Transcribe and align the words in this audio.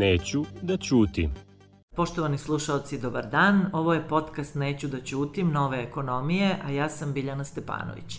Neću 0.00 0.44
da 0.62 0.76
ćutim. 0.76 1.30
Poštovani 1.96 2.38
slušalci, 2.38 2.98
dobar 2.98 3.26
dan. 3.30 3.66
Ovo 3.72 3.94
je 3.94 4.08
podcast 4.08 4.54
Neću 4.54 4.88
da 4.88 5.00
ćutim, 5.00 5.52
nove 5.52 5.82
ekonomije, 5.82 6.56
a 6.64 6.70
ja 6.70 6.88
sam 6.88 7.12
Biljana 7.12 7.44
Stepanović. 7.44 8.16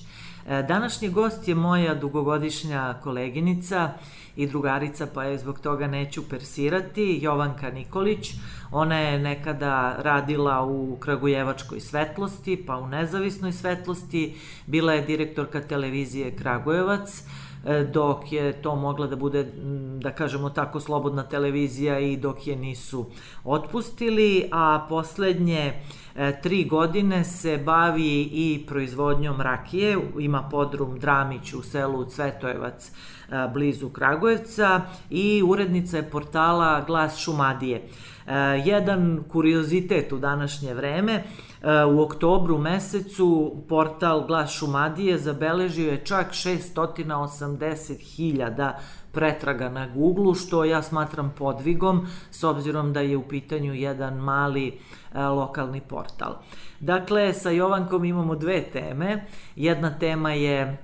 E, 0.47 0.63
današnji 0.63 1.09
gost 1.09 1.47
je 1.47 1.55
moja 1.55 1.95
dugogodišnja 1.95 2.93
koleginica 3.03 3.91
i 4.35 4.47
drugarica, 4.47 5.07
pa 5.13 5.23
je 5.23 5.37
zbog 5.37 5.59
toga 5.59 5.87
neću 5.87 6.29
persirati, 6.29 7.19
Jovanka 7.21 7.69
Nikolić. 7.69 8.33
Ona 8.71 8.99
je 8.99 9.19
nekada 9.19 9.95
radila 9.97 10.65
u 10.65 10.97
Kragujevačkoj 10.99 11.79
svetlosti, 11.79 12.63
pa 12.67 12.77
u 12.77 12.87
Nezavisnoj 12.87 13.51
svetlosti, 13.51 14.35
bila 14.65 14.93
je 14.93 15.01
direktorka 15.01 15.61
televizije 15.61 16.35
Kragujevac, 16.35 17.23
dok 17.93 18.31
je 18.31 18.61
to 18.61 18.75
mogla 18.75 19.07
da 19.07 19.15
bude, 19.15 19.51
da 19.99 20.11
kažemo 20.11 20.49
tako, 20.49 20.79
slobodna 20.79 21.23
televizija 21.23 21.99
i 21.99 22.17
dok 22.17 22.47
je 22.47 22.55
nisu 22.55 23.05
otpustili, 23.43 24.49
a 24.51 24.85
poslednje 24.89 25.73
e, 26.15 26.41
tri 26.41 26.65
godine 26.65 27.23
se 27.23 27.57
bavi 27.57 28.21
i 28.21 28.65
proizvodnjom 28.67 29.41
rakije, 29.41 29.97
ima 30.19 30.47
podrum 30.51 30.99
Dramić 30.99 31.53
u 31.53 31.61
selu 31.61 32.05
Cvetojevac 32.05 32.87
e, 32.87 32.91
blizu 33.53 33.89
Kragujevca 33.89 34.81
i 35.09 35.43
urednica 35.45 35.97
je 35.97 36.09
portala 36.09 36.83
Glas 36.87 37.17
Šumadije. 37.17 37.87
Jedan 38.65 39.23
kuriozitet 39.29 40.11
u 40.11 40.17
današnje 40.17 40.73
vreme, 40.73 41.23
u 41.95 42.01
oktobru 42.01 42.57
mesecu 42.57 43.55
portal 43.69 44.27
Glas 44.27 44.51
Šumadije 44.51 45.17
zabeležio 45.17 45.91
je 45.91 46.05
čak 46.05 46.31
680.000 46.31 48.71
pretraga 49.11 49.69
na 49.69 49.87
Google, 49.87 50.35
što 50.35 50.65
ja 50.65 50.81
smatram 50.81 51.33
podvigom, 51.37 52.07
s 52.31 52.43
obzirom 52.43 52.93
da 52.93 52.99
je 52.99 53.17
u 53.17 53.27
pitanju 53.27 53.73
jedan 53.73 54.13
mali 54.13 54.79
lokalni 55.13 55.81
portal. 55.81 56.33
Dakle, 56.79 57.33
sa 57.33 57.49
Jovankom 57.49 58.05
imamo 58.05 58.35
dve 58.35 58.61
teme. 58.61 59.25
Jedna 59.55 59.99
tema 59.99 60.31
je 60.31 60.59
e, 60.59 60.77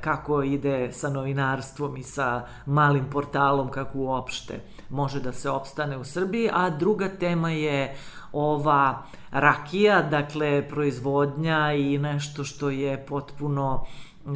kako 0.00 0.42
ide 0.42 0.92
sa 0.92 1.10
novinarstvom 1.10 1.96
i 1.96 2.02
sa 2.02 2.46
malim 2.66 3.10
portalom, 3.10 3.70
kako 3.70 3.98
uopšte 3.98 4.60
može 4.88 5.20
da 5.20 5.32
se 5.32 5.50
opstane 5.50 5.96
u 5.96 6.04
Srbiji, 6.04 6.50
a 6.52 6.70
druga 6.70 7.08
tema 7.08 7.50
je 7.50 7.96
ova 8.32 9.02
rakija, 9.30 10.02
dakle 10.02 10.68
proizvodnja 10.68 11.72
i 11.72 11.98
nešto 11.98 12.44
što 12.44 12.70
je 12.70 13.06
potpuno 13.06 13.84
e, 13.84 14.28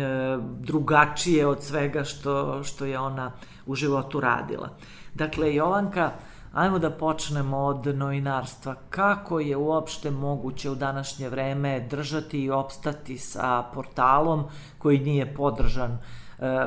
drugačije 0.58 1.46
od 1.46 1.62
svega 1.62 2.04
što, 2.04 2.64
što 2.64 2.84
je 2.84 2.98
ona 2.98 3.32
u 3.66 3.74
životu 3.74 4.20
radila. 4.20 4.68
Dakle, 5.14 5.54
Jovanka, 5.54 6.12
ajmo 6.52 6.78
da 6.78 6.90
počnemo 6.90 7.58
od 7.58 7.86
novinarstva. 7.86 8.74
Kako 8.90 9.40
je 9.40 9.56
uopšte 9.56 10.10
moguće 10.10 10.70
u 10.70 10.74
današnje 10.74 11.28
vreme 11.28 11.80
držati 11.80 12.42
i 12.42 12.50
opstati 12.50 13.18
sa 13.18 13.62
portalom 13.74 14.44
koji 14.78 14.98
nije 14.98 15.34
podržan 15.34 15.98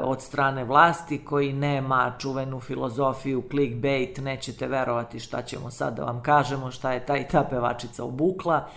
od 0.04 0.22
strane 0.22 0.64
vlasti 0.64 1.18
koji 1.18 1.54
nema 1.54 2.14
čuvenu 2.20 2.60
filozofiju 2.60 3.44
clickbait, 3.52 4.18
nećete 4.18 4.68
verovati 4.68 5.20
šta 5.20 5.42
ćemo 5.42 5.72
sad 5.72 5.96
da 5.96 6.04
vam 6.04 6.22
kažemo, 6.22 6.72
šta 6.72 6.94
je 6.94 7.06
ta 7.06 7.18
i 7.18 7.28
ta 7.28 7.44
pevačica 7.50 8.04
obukla. 8.04 8.68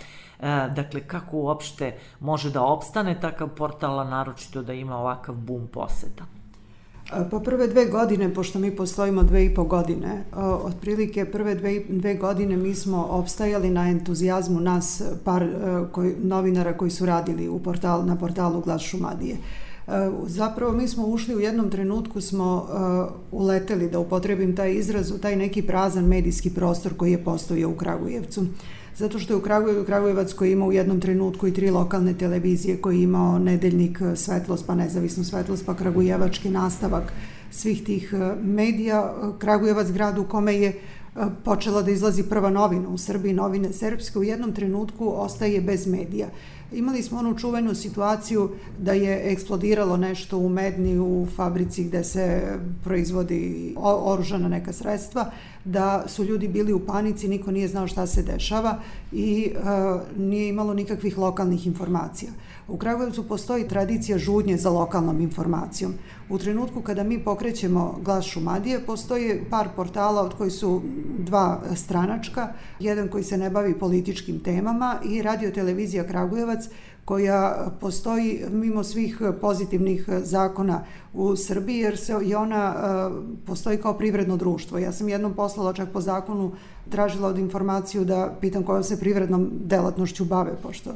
E, 0.40 0.68
dakle, 0.77 1.00
kako 1.00 1.36
uopšte 1.36 1.94
može 2.20 2.50
da 2.50 2.62
opstane 2.62 3.20
takav 3.20 3.48
portal, 3.48 4.00
a 4.00 4.05
naročito 4.05 4.62
da 4.62 4.72
ima 4.72 4.96
ovakav 4.96 5.34
bum 5.34 5.67
poseta? 5.67 6.24
E, 7.17 7.30
po 7.30 7.40
prve 7.40 7.67
dve 7.68 7.86
godine, 7.86 8.34
pošto 8.34 8.58
mi 8.58 8.77
postojimo 8.77 9.23
dve 9.23 9.44
i 9.44 9.55
po 9.55 9.64
godine, 9.64 10.24
otprilike 10.64 11.24
prve 11.24 11.55
dve, 11.55 11.80
dve 11.89 12.14
godine 12.14 12.56
mi 12.56 12.74
smo 12.74 13.06
opstajali 13.11 13.70
na 13.70 13.89
entuzijazmu 13.89 14.61
nas 14.61 15.02
par 15.24 15.46
koji, 15.92 16.14
novinara 16.23 16.77
koji 16.77 16.90
su 16.90 17.06
radili 17.06 17.48
u 17.48 17.62
portal, 17.62 18.06
na 18.06 18.17
portalu 18.17 18.61
Glas 18.61 18.83
Šumadije. 18.83 19.36
Zapravo 20.26 20.72
mi 20.72 20.88
smo 20.88 21.06
ušli 21.06 21.36
u 21.36 21.40
jednom 21.40 21.70
trenutku 21.70 22.20
smo 22.20 22.56
uh, 22.56 23.40
uleteli 23.40 23.90
da 23.90 23.98
upotrebim 23.98 24.56
taj 24.56 24.74
izraz 24.74 25.10
u 25.10 25.18
taj 25.18 25.36
neki 25.36 25.62
prazan 25.62 26.04
medijski 26.04 26.50
prostor 26.50 26.96
koji 26.96 27.12
je 27.12 27.24
postojao 27.24 27.70
u 27.70 27.74
Kragujevcu. 27.74 28.46
Zato 28.96 29.18
što 29.18 29.32
je 29.32 29.36
u 29.36 29.40
Kragujev, 29.40 29.84
Kragujevac 29.84 30.32
koji 30.32 30.52
ima 30.52 30.66
u 30.66 30.72
jednom 30.72 31.00
trenutku 31.00 31.48
i 31.48 31.54
tri 31.54 31.70
lokalne 31.70 32.14
televizije 32.14 32.76
koji 32.76 32.96
je 32.96 33.02
imao 33.02 33.38
nedeljnik 33.38 33.98
Svetlost 34.16 34.66
pa 34.66 34.74
nezavisnu 34.74 35.24
Svetlost 35.24 35.66
pa 35.66 35.74
Kragujevački 35.74 36.50
nastavak 36.50 37.12
svih 37.50 37.84
tih 37.84 38.14
medija. 38.42 39.14
Kragujevac 39.38 39.90
grad 39.90 40.18
u 40.18 40.24
kome 40.24 40.55
je 40.55 40.80
počela 41.45 41.83
da 41.83 41.90
izlazi 41.90 42.23
prva 42.23 42.51
novina 42.51 42.89
u 42.89 42.98
Srbiji, 42.98 43.33
novine 43.33 43.73
srpske, 43.73 44.18
u 44.18 44.24
jednom 44.24 44.52
trenutku 44.52 45.12
ostaje 45.17 45.61
bez 45.61 45.86
medija. 45.86 46.29
Imali 46.73 47.02
smo 47.02 47.18
onu 47.18 47.39
čuvenu 47.39 47.74
situaciju 47.74 48.51
da 48.79 48.92
je 48.92 49.33
eksplodiralo 49.33 49.96
nešto 49.96 50.39
u 50.39 50.48
Medni 50.48 50.98
u 50.98 51.27
fabrici 51.36 51.84
gde 51.84 52.05
se 52.05 52.42
proizvodi 52.84 53.74
oružana 53.77 54.48
neka 54.48 54.73
sredstva, 54.73 55.30
da 55.64 56.05
su 56.06 56.24
ljudi 56.24 56.48
bili 56.48 56.73
u 56.73 56.86
panici, 56.86 57.29
niko 57.29 57.50
nije 57.50 57.68
znao 57.68 57.86
šta 57.86 58.06
se 58.06 58.23
dešava 58.23 58.79
i 59.12 59.52
uh, 59.52 60.00
nije 60.18 60.48
imalo 60.48 60.74
nikakvih 60.74 61.18
lokalnih 61.18 61.67
informacija. 61.67 62.30
U 62.68 62.77
Kragujevcu 62.77 63.29
postoji 63.29 63.68
tradicija 63.68 64.18
žudnje 64.18 64.56
za 64.56 64.70
lokalnom 64.70 65.20
informacijom. 65.20 65.95
U 66.29 66.39
trenutku 66.39 66.80
kada 66.83 67.02
mi 67.02 67.18
pokrećemo 67.18 67.98
glas 68.05 68.24
Šumadije, 68.24 68.80
postoji 68.86 69.40
par 69.50 69.68
portala 69.77 70.23
od 70.23 70.35
koji 70.35 70.50
su 70.50 70.83
dva 71.19 71.61
stranačka, 71.74 72.52
jedan 72.80 73.08
koji 73.08 73.24
se 73.24 73.39
ne 73.39 73.51
bavi 73.51 73.79
političkim 73.79 74.41
temama 74.41 74.96
i 75.05 75.23
radio 75.23 75.51
televizija 75.51 76.05
Kragujevac 76.05 76.69
koja 77.05 77.70
postoji 77.80 78.45
mimo 78.52 78.85
svih 78.85 79.23
pozitivnih 79.41 80.08
zakona 80.23 80.85
u 81.14 81.36
Srbiji, 81.36 81.79
jer 81.79 81.97
se 81.97 82.18
i 82.24 82.35
ona 82.35 82.74
postoji 83.47 83.79
kao 83.79 83.95
privredno 83.95 84.36
društvo. 84.36 84.79
Ja 84.79 84.92
sam 84.92 85.08
jednom 85.08 85.35
poslala 85.35 85.73
čak 85.73 85.89
po 85.92 86.01
zakonu 86.01 86.52
tražila 86.91 87.29
od 87.29 87.39
informaciju 87.39 88.05
da 88.05 88.36
pitam 88.41 88.63
kojom 88.63 88.83
se 88.83 89.01
privrednom 89.01 89.51
delatnošću 89.64 90.24
bave, 90.24 90.57
pošto 90.63 90.91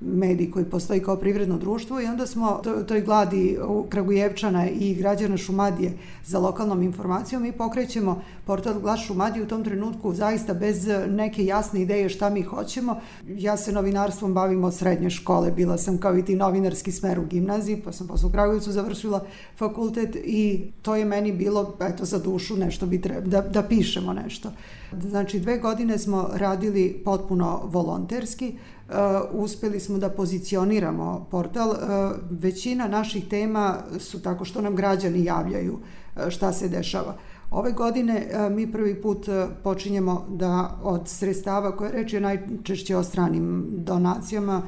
medij 0.00 0.50
koji 0.50 0.64
postoji 0.64 1.00
kao 1.00 1.16
privredno 1.16 1.58
društvo 1.58 2.00
i 2.00 2.06
onda 2.06 2.26
smo 2.26 2.62
toj 2.88 3.00
gladi 3.00 3.58
Kragujevčana 3.88 4.68
i 4.68 4.94
građana 4.94 5.36
Šumadije 5.36 5.92
za 6.24 6.38
lokalnom 6.38 6.82
informacijom 6.82 7.42
mi 7.42 7.52
pokrećemo 7.52 8.22
portal 8.44 8.80
Glas 8.80 9.00
Šumadije 9.00 9.42
u 9.42 9.48
tom 9.48 9.64
trenutku 9.64 10.14
zaista 10.14 10.54
bez 10.54 10.88
neke 11.08 11.44
jasne 11.44 11.82
ideje 11.82 12.08
šta 12.08 12.30
mi 12.30 12.42
hoćemo. 12.42 13.00
Ja 13.26 13.56
se 13.56 13.72
novinarstvom 13.72 14.34
bavim 14.34 14.64
od 14.64 14.74
srednje 14.74 15.10
škole, 15.10 15.50
bila 15.50 15.78
sam 15.78 15.98
kao 15.98 16.18
i 16.18 16.24
ti 16.24 16.36
novinarski 16.36 16.92
smer 16.92 17.18
u 17.18 17.26
gimnaziji, 17.26 17.82
pa 17.84 17.92
sam 17.92 18.06
posle 18.06 18.28
u 18.28 18.32
Kragujevcu 18.32 18.72
završila 18.72 19.24
fakultet 19.56 20.16
i 20.16 20.64
to 20.82 20.96
je 20.96 21.04
meni 21.04 21.32
bilo, 21.32 21.76
eto, 21.80 22.04
za 22.04 22.18
dušu 22.18 22.56
nešto 22.56 22.86
bi 22.86 23.00
treba, 23.00 23.20
da, 23.20 23.40
da 23.40 23.62
pišemo 23.62 24.12
nešto. 24.12 24.50
Znači, 25.00 25.40
dve 25.40 25.58
godine 25.58 25.98
smo 25.98 26.28
radili 26.32 27.02
potpuno 27.04 27.60
volonterski, 27.64 28.54
uspeli 29.32 29.80
smo 29.80 29.98
da 29.98 30.10
pozicioniramo 30.10 31.26
portal. 31.30 31.70
Uh, 31.70 31.76
većina 32.30 32.88
naših 32.88 33.28
tema 33.28 33.76
su 33.98 34.22
tako 34.22 34.44
što 34.44 34.60
nam 34.60 34.76
građani 34.76 35.24
javljaju 35.24 35.72
uh, 35.72 36.28
šta 36.28 36.52
se 36.52 36.68
dešava. 36.68 37.16
Ove 37.50 37.72
godine 37.72 38.28
mi 38.50 38.72
prvi 38.72 39.02
put 39.02 39.26
počinjemo 39.62 40.26
da 40.28 40.78
od 40.82 41.08
sredstava 41.08 41.76
koje 41.76 41.92
reč 41.92 42.12
je 42.12 42.20
najčešće 42.20 42.96
o 42.96 43.02
stranim 43.02 43.66
donacijama 43.70 44.62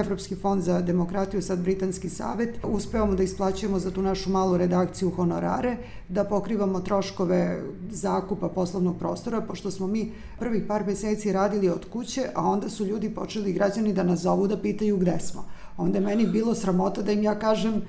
Evropski 0.00 0.34
fond 0.34 0.62
za 0.62 0.80
demokratiju, 0.80 1.42
sad 1.42 1.58
Britanski 1.58 2.08
savet, 2.08 2.58
uspevamo 2.64 3.14
da 3.14 3.22
isplaćujemo 3.22 3.78
za 3.78 3.90
tu 3.90 4.02
našu 4.02 4.30
malu 4.30 4.56
redakciju 4.56 5.10
honorare, 5.10 5.76
da 6.08 6.24
pokrivamo 6.24 6.80
troškove 6.80 7.62
zakupa 7.90 8.48
poslovnog 8.48 8.98
prostora, 8.98 9.40
pošto 9.40 9.70
smo 9.70 9.86
mi 9.86 10.12
prvih 10.38 10.64
par 10.68 10.86
meseci 10.86 11.32
radili 11.32 11.68
od 11.68 11.84
kuće, 11.92 12.26
a 12.34 12.46
onda 12.46 12.68
su 12.68 12.86
ljudi 12.86 13.10
počeli 13.10 13.52
građani 13.52 13.92
da 13.92 14.02
nas 14.02 14.20
zovu 14.20 14.46
da 14.46 14.58
pitaju 14.58 14.96
gde 14.96 15.18
smo. 15.20 15.44
Onda 15.76 15.98
je 15.98 16.04
meni 16.04 16.26
bilo 16.26 16.54
sramota 16.54 17.02
da 17.02 17.12
im 17.12 17.22
ja 17.22 17.38
kažem 17.38 17.82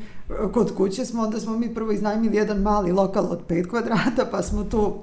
kod 0.53 0.75
kuće 0.75 1.05
smo, 1.05 1.23
onda 1.23 1.39
smo 1.39 1.57
mi 1.57 1.73
prvo 1.73 1.91
iznajmili 1.91 2.37
jedan 2.37 2.57
mali 2.57 2.91
lokal 2.91 3.25
od 3.31 3.47
5 3.47 3.69
kvadrata, 3.69 4.25
pa 4.31 4.43
smo 4.43 4.63
tu 4.63 4.93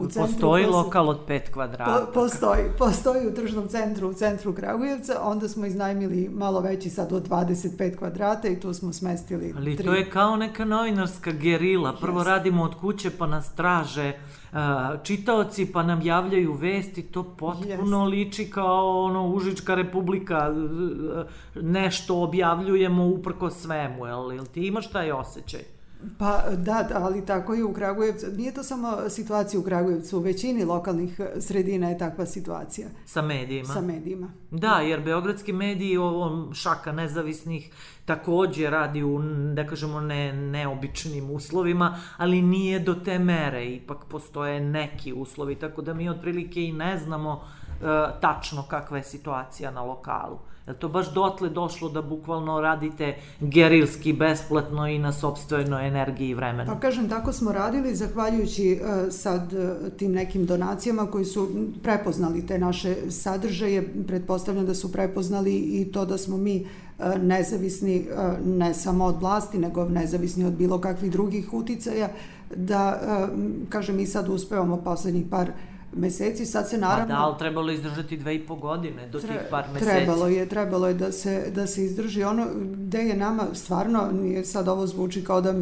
U 0.00 0.06
centru 0.06 0.32
postoji 0.32 0.64
posle... 0.64 0.78
lokal 0.78 1.08
od 1.08 1.18
5 1.28 1.50
kvadrata. 1.50 2.06
Po, 2.06 2.12
postoji, 2.12 2.62
postoji 2.78 3.26
u 3.26 3.34
tržnom 3.34 3.68
centru, 3.68 4.08
u 4.08 4.12
centru 4.12 4.54
Kragujevca, 4.54 5.20
onda 5.22 5.48
smo 5.48 5.66
iznajmili 5.66 6.30
malo 6.34 6.60
veći 6.60 6.90
sad 6.90 7.12
od 7.12 7.28
25 7.28 7.96
kvadrata 7.96 8.48
i 8.48 8.60
tu 8.60 8.74
smo 8.74 8.92
smestili 8.92 9.54
Ali 9.56 9.76
tri... 9.76 9.86
to 9.86 9.94
je 9.94 10.10
kao 10.10 10.36
neka 10.36 10.64
novinarska 10.64 11.30
gerila. 11.32 11.96
Prvo 12.00 12.20
yes. 12.20 12.24
radimo 12.24 12.62
od 12.62 12.74
kuće 12.74 13.10
pa 13.18 13.26
nas 13.26 13.54
traže 13.54 14.12
uh, 14.52 14.58
čitaoci 15.02 15.72
pa 15.72 15.82
nam 15.82 16.02
javljaju 16.02 16.52
vesti, 16.52 17.02
to 17.02 17.22
potpuno 17.22 17.98
yes. 17.98 18.10
liči 18.10 18.50
kao 18.50 19.04
ono 19.04 19.28
Užička 19.28 19.74
republika, 19.74 20.54
nešto 21.54 22.22
objavljujemo 22.22 23.06
uprko 23.06 23.50
svemu, 23.50 24.06
jel, 24.06 24.32
jel 24.32 24.46
ti 24.46 24.66
imaš 24.66 24.90
taj 24.90 25.12
osjećaj? 25.12 25.77
Pa 26.18 26.42
da, 26.50 26.86
da, 26.88 27.04
ali 27.04 27.26
tako 27.26 27.54
je 27.54 27.64
u 27.64 27.72
Kragujevcu. 27.72 28.26
Nije 28.36 28.54
to 28.54 28.62
samo 28.62 28.96
situacija 29.08 29.60
u 29.60 29.62
Kragujevcu, 29.62 30.18
u 30.18 30.20
većini 30.20 30.64
lokalnih 30.64 31.20
sredina 31.40 31.88
je 31.88 31.98
takva 31.98 32.26
situacija. 32.26 32.88
Sa 33.06 33.22
medijima. 33.22 33.74
Sa 33.74 33.80
medijima. 33.80 34.30
Da, 34.50 34.74
jer 34.74 35.00
beogradski 35.00 35.52
mediji, 35.52 35.96
ovo 35.96 36.54
šaka 36.54 36.92
nezavisnih, 36.92 37.70
takođe 38.04 38.70
radi 38.70 39.02
u, 39.02 39.20
da 39.54 39.66
kažemo, 39.66 40.00
ne, 40.00 40.32
neobičnim 40.32 41.30
uslovima, 41.30 41.98
ali 42.16 42.42
nije 42.42 42.78
do 42.78 42.94
te 42.94 43.18
mere, 43.18 43.66
ipak 43.66 44.04
postoje 44.04 44.60
neki 44.60 45.12
uslovi, 45.12 45.54
tako 45.54 45.82
da 45.82 45.94
mi 45.94 46.08
otprilike 46.08 46.64
i 46.64 46.72
ne 46.72 46.98
znamo 46.98 47.42
e, 47.42 47.84
tačno 48.20 48.62
kakva 48.62 48.96
je 48.96 49.04
situacija 49.04 49.70
na 49.70 49.82
lokalu. 49.82 50.38
Je 50.68 50.74
to 50.74 50.88
baš 50.88 51.12
dotle 51.14 51.48
došlo 51.48 51.88
da 51.88 52.02
bukvalno 52.02 52.60
radite 52.60 53.16
gerilski, 53.40 54.12
besplatno 54.12 54.88
i 54.88 54.98
na 54.98 55.12
sobstvenoj 55.12 55.86
energiji 55.88 56.28
i 56.28 56.34
vremenu? 56.34 56.72
Pa 56.72 56.80
kažem, 56.80 57.08
tako 57.08 57.32
smo 57.32 57.52
radili, 57.52 57.94
zahvaljujući 57.94 58.80
uh, 58.80 59.12
sad 59.12 59.52
uh, 59.52 59.92
tim 59.96 60.12
nekim 60.12 60.46
donacijama 60.46 61.06
koji 61.06 61.24
su 61.24 61.48
prepoznali 61.82 62.46
te 62.46 62.58
naše 62.58 62.94
sadržaje, 63.10 64.04
pretpostavljam 64.06 64.66
da 64.66 64.74
su 64.74 64.92
prepoznali 64.92 65.54
i 65.56 65.92
to 65.92 66.04
da 66.04 66.18
smo 66.18 66.36
mi 66.36 66.66
uh, 66.98 67.22
nezavisni 67.22 68.06
ne 68.44 68.74
samo 68.74 69.04
od 69.04 69.20
vlasti, 69.20 69.58
nego 69.58 69.88
nezavisni 69.88 70.44
od 70.44 70.52
bilo 70.52 70.80
kakvih 70.80 71.12
drugih 71.12 71.54
uticaja, 71.54 72.08
da, 72.56 73.00
kažem, 73.68 73.96
mi 73.96 74.06
sad 74.06 74.28
uspevamo 74.28 74.76
poslednjih 74.76 75.26
par 75.30 75.50
meseci, 75.96 76.46
sad 76.46 76.68
se 76.68 76.78
naravno... 76.78 77.14
A 77.14 77.18
da, 77.18 77.22
ali 77.24 77.38
trebalo 77.38 77.72
izdržati 77.72 78.16
dve 78.16 78.34
i 78.34 78.46
po 78.46 78.56
godine 78.56 79.08
do 79.08 79.20
tih 79.20 79.30
par 79.50 79.64
meseci. 79.72 79.90
Trebalo 79.90 80.26
je, 80.26 80.48
trebalo 80.48 80.88
je 80.88 80.94
da 80.94 81.12
se, 81.12 81.50
da 81.54 81.66
se 81.66 81.84
izdrži 81.84 82.24
ono 82.24 82.46
gde 82.54 82.98
je 82.98 83.16
nama 83.16 83.44
stvarno, 83.52 84.10
nije 84.12 84.44
sad 84.44 84.68
ovo 84.68 84.86
zvuči 84.86 85.24
kao 85.24 85.40
da 85.40 85.54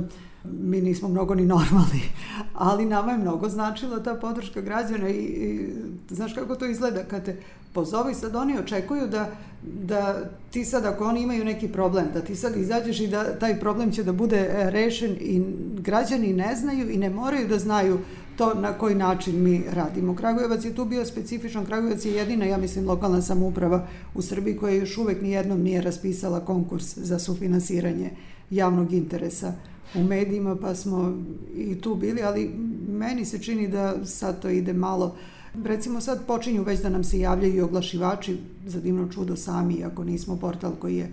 mi 0.45 0.81
nismo 0.81 1.09
mnogo 1.09 1.35
ni 1.35 1.47
normalni, 1.47 2.03
ali 2.55 2.85
nama 2.85 3.13
je 3.13 3.19
mnogo 3.19 3.49
značila 3.49 4.03
ta 4.03 4.15
podrška 4.15 4.61
građana 4.61 5.09
i, 5.09 5.15
i 5.15 5.71
znaš 6.11 6.35
kako 6.35 6.55
to 6.55 6.67
izgleda 6.67 7.05
kad 7.05 7.25
te 7.25 7.37
pozovi, 7.73 8.15
sad 8.15 8.37
oni 8.37 8.59
očekuju 8.59 9.07
da, 9.07 9.31
da 9.63 10.21
ti 10.51 10.65
sad 10.65 10.85
ako 10.85 11.05
oni 11.05 11.23
imaju 11.23 11.45
neki 11.45 11.69
problem, 11.69 12.07
da 12.15 12.21
ti 12.21 12.37
sad 12.37 12.57
izađeš 12.57 13.01
i 13.01 13.07
da 13.07 13.39
taj 13.39 13.61
problem 13.61 13.93
će 13.93 14.05
da 14.05 14.13
bude 14.13 14.49
rešen 14.71 15.17
i 15.21 15.43
građani 15.81 16.33
ne 16.33 16.57
znaju 16.57 16.91
i 16.91 16.97
ne 16.97 17.11
moraju 17.11 17.49
da 17.49 17.59
znaju 17.59 17.99
to 18.37 18.55
na 18.55 18.73
koji 18.73 18.95
način 18.95 19.43
mi 19.43 19.65
radimo. 19.71 20.17
Kragujevac 20.17 20.65
je 20.65 20.75
tu 20.75 20.85
bio 20.85 21.05
specifičan, 21.05 21.67
Kragujevac 21.67 22.05
je 22.05 22.13
jedina, 22.13 22.45
ja 22.45 22.59
mislim, 22.59 22.89
lokalna 22.89 23.23
samouprava 23.23 23.87
u 24.15 24.23
Srbiji 24.23 24.57
koja 24.57 24.75
još 24.75 24.99
uvek 24.99 25.23
nijednom 25.23 25.63
nije 25.63 25.83
raspisala 25.83 26.41
konkurs 26.41 26.99
za 26.99 27.19
sufinansiranje 27.19 28.11
javnog 28.51 28.93
interesa 28.93 29.53
u 29.95 30.03
medijima, 30.03 30.57
pa 30.57 30.75
smo 30.75 31.23
i 31.55 31.81
tu 31.81 31.95
bili, 31.95 32.23
ali 32.23 32.51
meni 32.89 33.25
se 33.25 33.39
čini 33.39 33.69
da 33.69 34.05
sad 34.05 34.43
to 34.43 34.49
ide 34.49 34.73
malo 34.73 35.17
Recimo 35.65 36.01
sad 36.01 36.27
počinju 36.27 36.63
već 36.63 36.81
da 36.81 36.89
nam 36.89 37.05
se 37.05 37.21
javljaju 37.21 37.65
oglašivači 37.65 38.39
za 38.67 38.81
divno 38.81 39.09
čudo 39.09 39.37
sami, 39.37 39.85
ako 39.85 40.05
nismo 40.05 40.37
portal 40.37 40.73
koji 40.81 40.97
je 40.97 41.13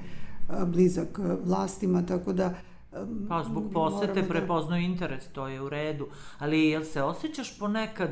blizak 0.66 1.20
vlastima, 1.46 2.06
tako 2.06 2.34
da 2.34 2.54
Pa 3.30 3.44
zbog 3.44 3.64
posete 3.74 4.22
da... 4.22 4.28
prepoznaju 4.28 4.84
interes, 4.84 5.28
to 5.28 5.48
je 5.48 5.62
u 5.62 5.70
redu. 5.70 6.08
Ali 6.40 6.70
jel 6.70 6.84
se 6.84 7.04
osjećaš 7.04 7.60
ponekad 7.60 8.10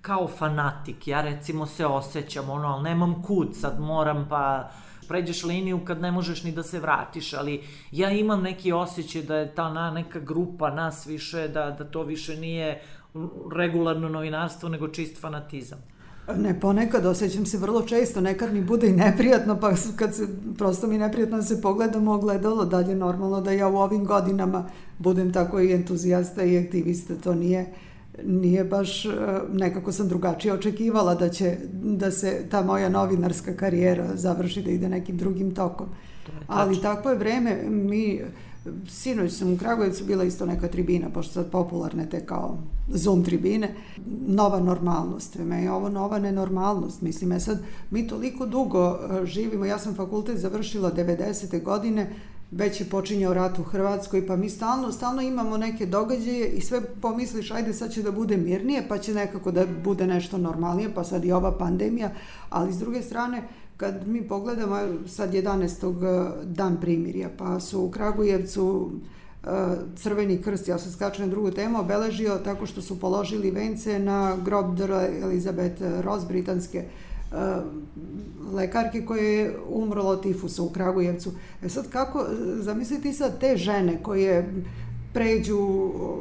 kao 0.00 0.28
fanatik? 0.28 1.08
Ja 1.08 1.22
recimo 1.22 1.66
se 1.66 1.86
osjećam, 1.86 2.50
ono, 2.50 2.68
ali 2.68 2.82
nemam 2.82 3.22
kud, 3.22 3.48
sad 3.52 3.80
moram 3.80 4.26
pa 4.28 4.70
pređeš 5.08 5.44
liniju 5.44 5.80
kad 5.84 6.00
ne 6.00 6.12
možeš 6.12 6.42
ni 6.42 6.52
da 6.52 6.62
se 6.62 6.78
vratiš, 6.80 7.32
ali 7.34 7.62
ja 7.90 8.10
imam 8.10 8.42
neki 8.42 8.72
osjećaj 8.72 9.22
da 9.22 9.36
je 9.36 9.54
ta 9.54 9.72
na, 9.72 9.90
neka 9.90 10.20
grupa 10.20 10.70
nas 10.70 11.06
više, 11.06 11.48
da, 11.48 11.70
da 11.70 11.84
to 11.84 12.02
više 12.02 12.36
nije 12.36 12.82
regularno 13.56 14.08
novinarstvo, 14.08 14.68
nego 14.68 14.88
čist 14.88 15.20
fanatizam. 15.20 15.78
Ne, 16.36 16.60
ponekad 16.60 17.06
osjećam 17.06 17.46
se 17.46 17.58
vrlo 17.58 17.82
često, 17.82 18.20
nekad 18.20 18.52
mi 18.52 18.60
bude 18.60 18.86
i 18.86 18.92
neprijatno, 18.92 19.60
pa 19.60 19.72
kad 19.96 20.14
se, 20.14 20.26
prosto 20.58 20.86
mi 20.86 20.98
neprijatno 20.98 21.36
da 21.36 21.42
se 21.42 21.60
pogledamo 21.60 22.12
ogledalo, 22.12 22.64
dalje 22.64 22.94
normalno 22.94 23.40
da 23.40 23.52
ja 23.52 23.68
u 23.68 23.76
ovim 23.76 24.04
godinama 24.04 24.68
budem 24.98 25.32
tako 25.32 25.60
i 25.60 25.72
entuzijasta 25.72 26.42
i 26.42 26.58
aktivista, 26.58 27.14
to 27.14 27.34
nije, 27.34 27.72
nije 28.24 28.64
baš, 28.64 29.04
e, 29.04 29.10
nekako 29.52 29.92
sam 29.92 30.08
drugačije 30.08 30.54
očekivala 30.54 31.14
da 31.14 31.28
će, 31.28 31.56
da 31.72 32.10
se 32.10 32.42
ta 32.50 32.62
moja 32.62 32.88
novinarska 32.88 33.56
karijera 33.56 34.06
završi, 34.14 34.62
da 34.62 34.70
ide 34.70 34.88
nekim 34.88 35.16
drugim 35.16 35.54
tokom. 35.54 35.86
Ali 36.46 36.80
tako 36.80 37.10
je 37.10 37.18
vreme, 37.18 37.62
mi, 37.68 38.20
Sinoć 38.88 39.32
sam 39.32 39.52
u 39.52 39.58
Kragujevcu 39.58 40.04
bila 40.04 40.24
isto 40.24 40.46
neka 40.46 40.68
tribina, 40.68 41.10
pošto 41.10 41.32
sad 41.32 41.50
popularne 41.50 42.08
te 42.08 42.26
kao 42.26 42.58
Zoom 42.88 43.24
tribine, 43.24 43.74
nova 44.26 44.60
normalnost. 44.60 45.38
Me 45.38 45.62
je 45.62 45.72
ovo 45.72 45.88
nova 45.88 46.18
nenormalnost. 46.18 47.02
Mislim, 47.02 47.32
je 47.32 47.40
sad, 47.40 47.62
mi 47.90 48.08
toliko 48.08 48.46
dugo 48.46 48.98
e, 49.22 49.26
živimo, 49.26 49.64
ja 49.64 49.78
sam 49.78 49.94
fakultet 49.94 50.38
završila 50.38 50.92
90. 50.92 51.62
godine, 51.62 52.10
već 52.50 52.80
je 52.80 52.88
počinjao 52.88 53.34
rat 53.34 53.58
u 53.58 53.62
Hrvatskoj, 53.62 54.26
pa 54.26 54.36
mi 54.36 54.50
stalno, 54.50 54.92
stalno 54.92 55.22
imamo 55.22 55.56
neke 55.56 55.86
događaje 55.86 56.48
i 56.48 56.60
sve 56.60 56.80
pomisliš, 57.00 57.50
ajde 57.50 57.72
sad 57.72 57.92
će 57.92 58.02
da 58.02 58.10
bude 58.10 58.36
mirnije, 58.36 58.88
pa 58.88 58.98
će 58.98 59.14
nekako 59.14 59.50
da 59.50 59.66
bude 59.84 60.06
nešto 60.06 60.38
normalnije, 60.38 60.94
pa 60.94 61.04
sad 61.04 61.24
i 61.24 61.32
ova 61.32 61.58
pandemija, 61.58 62.10
ali 62.50 62.72
s 62.72 62.78
druge 62.78 63.02
strane, 63.02 63.42
kad 63.80 64.08
mi 64.08 64.28
pogledamo, 64.28 64.76
sad 65.06 65.32
11. 65.32 66.04
E, 66.04 66.44
dan 66.44 66.80
primirja, 66.80 67.28
pa 67.38 67.60
su 67.60 67.80
u 67.80 67.90
Kragujevcu 67.90 68.90
e, 69.44 69.48
Crveni 69.96 70.42
krst, 70.42 70.68
ja 70.68 70.78
sam 70.78 70.92
skačem 70.92 71.26
na 71.26 71.30
drugu 71.30 71.50
temu, 71.50 71.80
obeležio 71.80 72.38
tako 72.44 72.66
što 72.66 72.82
su 72.82 73.00
položili 73.00 73.50
vence 73.50 73.98
na 73.98 74.36
grob. 74.44 74.80
Elizabeth 75.22 75.82
Ross, 76.00 76.26
britanske 76.28 76.78
e, 76.78 76.86
lekarke 78.52 79.04
koje 79.04 79.34
je 79.34 79.56
umrlo 79.68 80.10
od 80.10 80.22
tifusa 80.22 80.62
u 80.62 80.68
Kragujevcu. 80.68 81.32
E 81.62 81.68
sad 81.68 81.88
kako, 81.90 82.26
zamisliti 82.58 83.12
sad 83.12 83.40
te 83.40 83.56
žene 83.56 84.02
koje 84.02 84.62
pređu 85.12 85.58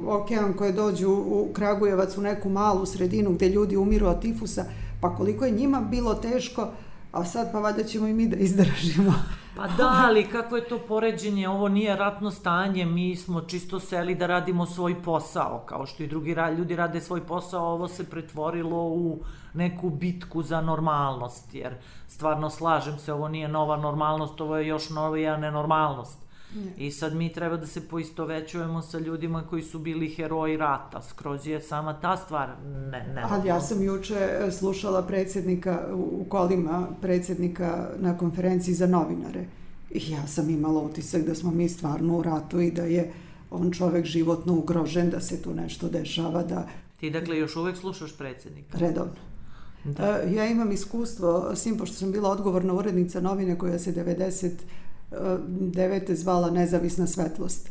okean, 0.08 0.54
koje 0.54 0.72
dođu 0.72 1.10
u 1.10 1.50
Kragujevac 1.54 2.18
u 2.18 2.22
neku 2.22 2.50
malu 2.50 2.86
sredinu 2.86 3.34
gde 3.34 3.50
ljudi 3.50 3.78
umiru 3.78 4.08
od 4.08 4.22
tifusa, 4.22 4.66
pa 5.02 5.16
koliko 5.16 5.46
je 5.46 5.52
njima 5.52 5.82
bilo 5.82 6.14
teško 6.14 6.68
a 7.12 7.26
sad 7.26 7.52
pa 7.52 7.60
valjda 7.60 7.84
ćemo 7.84 8.08
i 8.08 8.14
mi 8.14 8.28
da 8.28 8.36
izdržimo. 8.36 9.14
Pa 9.56 9.68
da, 9.68 10.04
ali 10.06 10.30
kako 10.30 10.56
je 10.56 10.68
to 10.68 10.80
poređenje, 10.88 11.50
ovo 11.50 11.68
nije 11.68 11.96
ratno 11.96 12.32
stanje, 12.32 12.86
mi 12.86 13.16
smo 13.16 13.42
čisto 13.42 13.80
seli 13.80 14.16
da 14.16 14.28
radimo 14.28 14.66
svoj 14.66 15.04
posao, 15.04 15.64
kao 15.66 15.86
što 15.86 16.04
i 16.04 16.08
drugi 16.08 16.36
ljudi 16.58 16.76
rade 16.76 17.02
svoj 17.02 17.26
posao, 17.26 17.66
ovo 17.66 17.88
se 17.88 18.10
pretvorilo 18.10 18.84
u 18.84 19.20
neku 19.54 19.90
bitku 19.90 20.44
za 20.44 20.62
normalnost, 20.62 21.56
jer 21.56 21.76
stvarno 22.08 22.50
slažem 22.50 22.98
se, 23.00 23.14
ovo 23.14 23.28
nije 23.28 23.48
nova 23.48 23.78
normalnost, 23.78 24.42
ovo 24.42 24.58
je 24.58 24.68
još 24.68 24.90
novija 24.90 25.38
nenormalnost. 25.38 26.29
I 26.78 26.92
sad 26.92 27.16
mi 27.16 27.34
treba 27.34 27.58
da 27.58 27.68
se 27.68 27.88
poistovećujemo 27.88 28.82
sa 28.82 29.00
ljudima 29.00 29.44
koji 29.50 29.62
su 29.62 29.80
bili 29.80 30.10
heroji 30.10 30.58
rata. 30.58 31.02
Skroz 31.02 31.48
je 31.48 31.62
sama 31.62 32.00
ta 32.00 32.18
stvar 32.18 32.50
ne, 32.66 33.14
ne. 33.16 33.24
Ali 33.30 33.48
ja 33.48 33.62
sam 33.62 33.84
juče 33.84 34.16
e, 34.16 34.52
slušala 34.52 35.02
predsjednika 35.02 35.88
u 35.94 36.26
kolima, 36.30 36.88
predsjednika 37.02 37.90
na 38.00 38.18
konferenciji 38.18 38.74
za 38.74 38.88
novinare. 38.88 39.46
I 39.92 40.12
ja 40.12 40.28
sam 40.28 40.50
imala 40.50 40.82
utisak 40.82 41.22
da 41.22 41.36
smo 41.36 41.52
mi 41.52 41.70
stvarno 41.70 42.18
u 42.18 42.24
ratu 42.24 42.60
i 42.60 42.72
da 42.72 42.84
je 42.84 43.14
on 43.52 43.72
čovek 43.72 44.06
životno 44.06 44.54
ugrožen, 44.54 45.10
da 45.10 45.20
se 45.22 45.42
tu 45.42 45.54
nešto 45.54 45.90
dešava, 45.90 46.44
da... 46.44 46.68
Ti 47.00 47.10
dakle 47.10 47.38
još 47.38 47.56
uvek 47.56 47.78
slušaš 47.78 48.18
predsjednika? 48.18 48.78
Redovno. 48.78 49.14
Da. 49.84 50.22
E, 50.24 50.34
ja 50.34 50.46
imam 50.46 50.72
iskustvo, 50.72 51.56
sim 51.56 51.78
pošto 51.78 51.96
sam 51.96 52.12
bila 52.12 52.30
odgovorna 52.30 52.74
urednica 52.74 53.22
novine 53.22 53.58
koja 53.58 53.80
se 53.80 53.94
90 53.94 54.52
devete 55.60 56.16
zvala 56.16 56.52
Nezavisna 56.52 57.08
svetlost. 57.08 57.70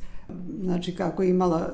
Znači 0.63 0.95
kako 0.95 1.23
je 1.23 1.31
imala 1.31 1.71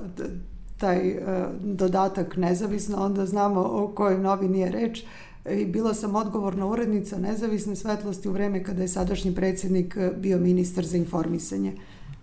taj 0.79 1.09
e, 1.09 1.21
dodatak 1.61 2.37
nezavisno, 2.37 3.05
onda 3.05 3.27
znamo 3.27 3.61
o 3.61 3.93
kojoj 3.95 4.19
novini 4.19 4.61
je 4.61 4.71
reč. 4.71 5.05
I 5.51 5.65
bila 5.65 5.95
sam 5.95 6.15
odgovorna 6.15 6.67
urednica 6.67 7.19
nezavisne 7.19 7.77
svetlosti 7.77 8.29
u 8.29 8.33
vreme 8.33 8.65
kada 8.65 8.83
je 8.83 8.89
sadašnji 8.89 9.35
predsjednik 9.35 9.97
e, 9.97 10.11
bio 10.17 10.39
ministar 10.39 10.85
za 10.85 10.97
informisanje. 10.97 11.73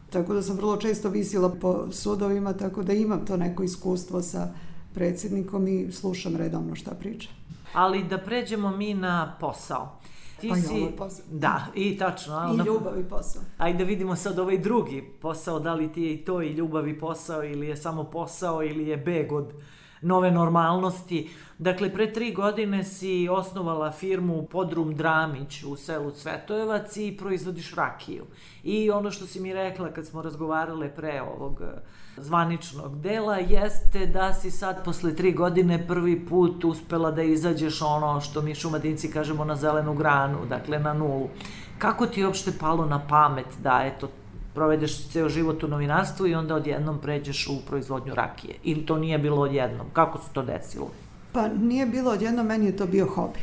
Tako 0.10 0.34
da 0.34 0.42
sam 0.42 0.56
vrlo 0.56 0.78
često 0.78 1.10
visila 1.10 1.50
po 1.50 1.92
sudovima, 1.92 2.54
tako 2.54 2.84
da 2.84 2.94
imam 2.94 3.26
to 3.26 3.38
neko 3.38 3.64
iskustvo 3.64 4.22
sa 4.22 4.48
predsjednikom 4.94 5.68
i 5.68 5.92
slušam 5.92 6.36
redovno 6.36 6.76
šta 6.76 6.92
priča. 6.92 7.30
Ali 7.74 8.04
da 8.04 8.18
pređemo 8.18 8.72
mi 8.72 8.94
na 8.94 9.36
posao. 9.40 10.02
Ti 10.42 10.50
pa 10.50 10.56
si... 10.56 10.82
i 10.82 10.96
posao. 10.98 11.26
Da, 11.32 11.66
i 11.76 11.98
tačno. 11.98 12.54
I 12.54 12.66
ljubav 12.66 13.00
i 13.00 13.04
posao. 13.04 13.42
Ajde 13.58 13.78
da 13.78 13.84
vidimo 13.84 14.16
sad 14.16 14.40
ovaj 14.40 14.58
drugi 14.58 15.04
posao, 15.22 15.60
da 15.60 15.74
li 15.74 15.92
ti 15.92 16.02
je 16.02 16.14
i 16.14 16.26
to 16.26 16.42
i 16.42 16.50
ljubav 16.50 16.88
i 16.88 17.00
posao 17.00 17.44
ili 17.44 17.68
je 17.68 17.78
samo 17.78 18.04
posao 18.04 18.64
ili 18.64 18.88
je 18.88 18.98
beg 18.98 19.32
od 19.32 19.54
nove 20.02 20.32
normalnosti. 20.32 21.30
Dakle, 21.58 21.94
pre 21.94 22.14
tri 22.14 22.34
godine 22.34 22.84
si 22.84 23.30
osnovala 23.32 23.92
firmu 23.92 24.48
Podrum 24.52 24.96
Dramić 24.96 25.64
u 25.64 25.76
selu 25.76 26.12
Cvetojevac 26.12 26.98
i 26.98 27.18
proizvodiš 27.18 27.76
rakiju. 27.76 28.26
I 28.64 28.92
ono 28.92 29.12
što 29.12 29.26
si 29.26 29.40
mi 29.40 29.54
rekla 29.54 29.94
kad 29.94 30.08
smo 30.08 30.22
razgovarale 30.22 30.96
pre 30.96 31.22
ovog 31.22 31.62
eh, 31.62 31.82
zvaničnog 32.18 33.02
dela 33.02 33.38
jeste 33.38 34.06
da 34.06 34.34
si 34.34 34.52
sad 34.52 34.84
posle 34.86 35.16
tri 35.16 35.32
godine 35.32 35.88
prvi 35.88 36.26
put 36.26 36.64
uspela 36.64 37.12
da 37.12 37.22
izađeš 37.22 37.82
ono 37.82 38.22
što 38.22 38.42
mi 38.42 38.56
šumadinci 38.56 39.12
kažemo 39.12 39.46
na 39.46 39.56
zelenu 39.56 39.94
granu, 39.94 40.38
dakle 40.50 40.80
na 40.80 40.94
nulu. 40.94 41.30
Kako 41.78 42.06
ti 42.06 42.20
je 42.20 42.28
uopšte 42.28 42.52
palo 42.60 42.86
na 42.86 43.08
pamet 43.08 43.48
da 43.64 43.82
eto 43.86 44.10
provedeš 44.54 45.08
ceo 45.08 45.30
život 45.30 45.64
u 45.64 45.68
novinarstvu 45.68 46.28
i 46.28 46.36
onda 46.36 46.56
odjednom 46.56 47.00
pređeš 47.00 47.48
u 47.48 47.66
proizvodnju 47.68 48.16
rakije? 48.16 48.56
Ili 48.64 48.86
to 48.86 48.98
nije 48.98 49.18
bilo 49.18 49.42
odjednom? 49.42 49.88
Kako 49.94 50.18
se 50.18 50.34
to 50.34 50.44
desilo? 50.44 50.90
Pa 51.32 51.48
nije 51.48 51.86
bilo 51.86 52.12
odjednom, 52.12 52.48
meni 52.48 52.66
je 52.66 52.78
to 52.78 52.86
bio 52.86 53.06
hobi. 53.06 53.40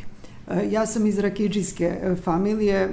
E, 0.49 0.69
ja 0.71 0.85
sam 0.85 1.05
iz 1.05 1.19
Rakidžijske 1.19 1.85
e, 1.85 2.15
familije, 2.15 2.89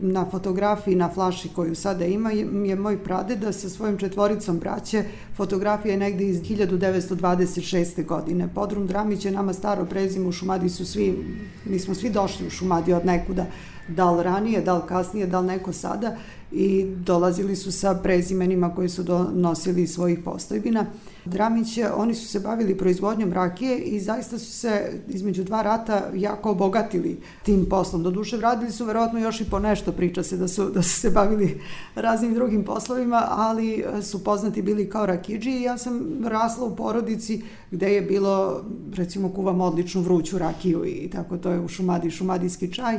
na 0.00 0.26
fotografiji, 0.30 0.94
na 0.94 1.10
flaši 1.14 1.48
koju 1.48 1.74
sada 1.74 2.04
ima, 2.04 2.30
je 2.30 2.76
moj 2.76 3.04
pradeda 3.04 3.52
sa 3.52 3.68
svojim 3.68 3.98
četvoricom 3.98 4.58
braće. 4.58 5.04
Fotografija 5.36 5.92
je 5.92 5.98
negde 5.98 6.24
iz 6.24 6.42
1926. 6.42 8.06
godine. 8.06 8.48
Podrum 8.54 8.86
Dramić 8.86 9.24
je 9.24 9.30
nama 9.30 9.52
staro 9.52 9.84
prezime, 9.84 10.28
u 10.28 10.32
Šumadi 10.32 10.68
su 10.68 10.86
svi, 10.86 11.24
mi 11.64 11.78
smo 11.78 11.94
svi 11.94 12.10
došli 12.10 12.46
u 12.46 12.50
Šumadi 12.50 12.92
od 12.92 13.06
nekuda, 13.06 13.46
da 13.88 14.10
li 14.10 14.22
ranije, 14.22 14.60
da 14.60 14.74
li 14.74 14.82
kasnije, 14.88 15.26
da 15.26 15.40
li 15.40 15.46
neko 15.46 15.72
sada 15.72 16.16
i 16.52 16.86
dolazili 16.96 17.56
su 17.56 17.72
sa 17.72 17.94
prezimenima 17.94 18.74
koji 18.74 18.88
su 18.88 19.02
donosili 19.02 19.86
svojih 19.86 20.18
postojbina. 20.24 20.86
Dramić, 21.26 21.78
oni 21.96 22.14
su 22.14 22.28
se 22.28 22.40
bavili 22.40 22.78
proizvodnjom 22.78 23.32
rakije 23.32 23.78
i 23.78 24.00
zaista 24.00 24.38
su 24.38 24.52
se 24.52 25.02
između 25.08 25.44
dva 25.44 25.62
rata 25.62 26.10
jako 26.14 26.50
obogatili 26.50 27.20
tim 27.42 27.66
poslom. 27.70 28.02
Doduše, 28.02 28.40
radili 28.40 28.72
su 28.72 28.84
verovatno 28.84 29.18
još 29.18 29.40
i 29.40 29.50
po 29.50 29.58
nešto, 29.58 29.92
priča 29.92 30.22
se 30.22 30.36
da 30.36 30.48
su, 30.48 30.70
da 30.70 30.82
su 30.82 31.00
se 31.00 31.10
bavili 31.10 31.60
raznim 31.94 32.34
drugim 32.34 32.64
poslovima, 32.64 33.26
ali 33.30 33.84
su 34.02 34.24
poznati 34.24 34.62
bili 34.62 34.90
kao 34.90 35.06
rakidži 35.06 35.50
i 35.50 35.62
ja 35.62 35.78
sam 35.78 36.24
rasla 36.24 36.66
u 36.66 36.76
porodici 36.76 37.42
gde 37.70 37.94
je 37.94 38.02
bilo, 38.02 38.64
recimo, 38.94 39.32
kuvam 39.32 39.60
odličnu 39.60 40.00
vruću 40.00 40.38
rakiju 40.38 40.84
i 40.84 41.10
tako 41.10 41.36
to 41.36 41.50
je 41.50 41.60
u 41.60 41.68
Šumadi, 41.68 42.10
šumadijski 42.10 42.72
čaj 42.72 42.98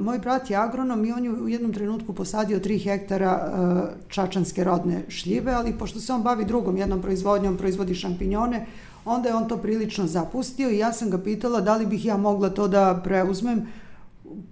Moj 0.00 0.18
brat 0.18 0.50
je 0.50 0.56
agronom 0.56 1.04
i 1.04 1.12
on 1.12 1.24
je 1.24 1.30
u 1.30 1.48
jednom 1.48 1.72
trenutku 1.72 2.12
posadio 2.12 2.58
3 2.58 2.84
hektara 2.84 3.32
e, 3.32 4.08
čačanske 4.08 4.64
rodne 4.64 5.02
šljive, 5.08 5.52
ali 5.52 5.78
pošto 5.78 6.00
se 6.00 6.12
on 6.12 6.22
bavi 6.22 6.44
drugom 6.44 6.76
jednom 6.76 7.02
proizvodnjom, 7.02 7.56
proizvodi 7.56 7.94
šampinjone, 7.94 8.66
onda 9.04 9.28
je 9.28 9.34
on 9.34 9.48
to 9.48 9.56
prilično 9.56 10.06
zapustio 10.06 10.70
i 10.70 10.78
ja 10.78 10.92
sam 10.92 11.10
ga 11.10 11.18
pitala 11.18 11.60
da 11.60 11.76
li 11.76 11.86
bih 11.86 12.04
ja 12.04 12.16
mogla 12.16 12.50
to 12.50 12.68
da 12.68 13.00
preuzmem. 13.04 13.66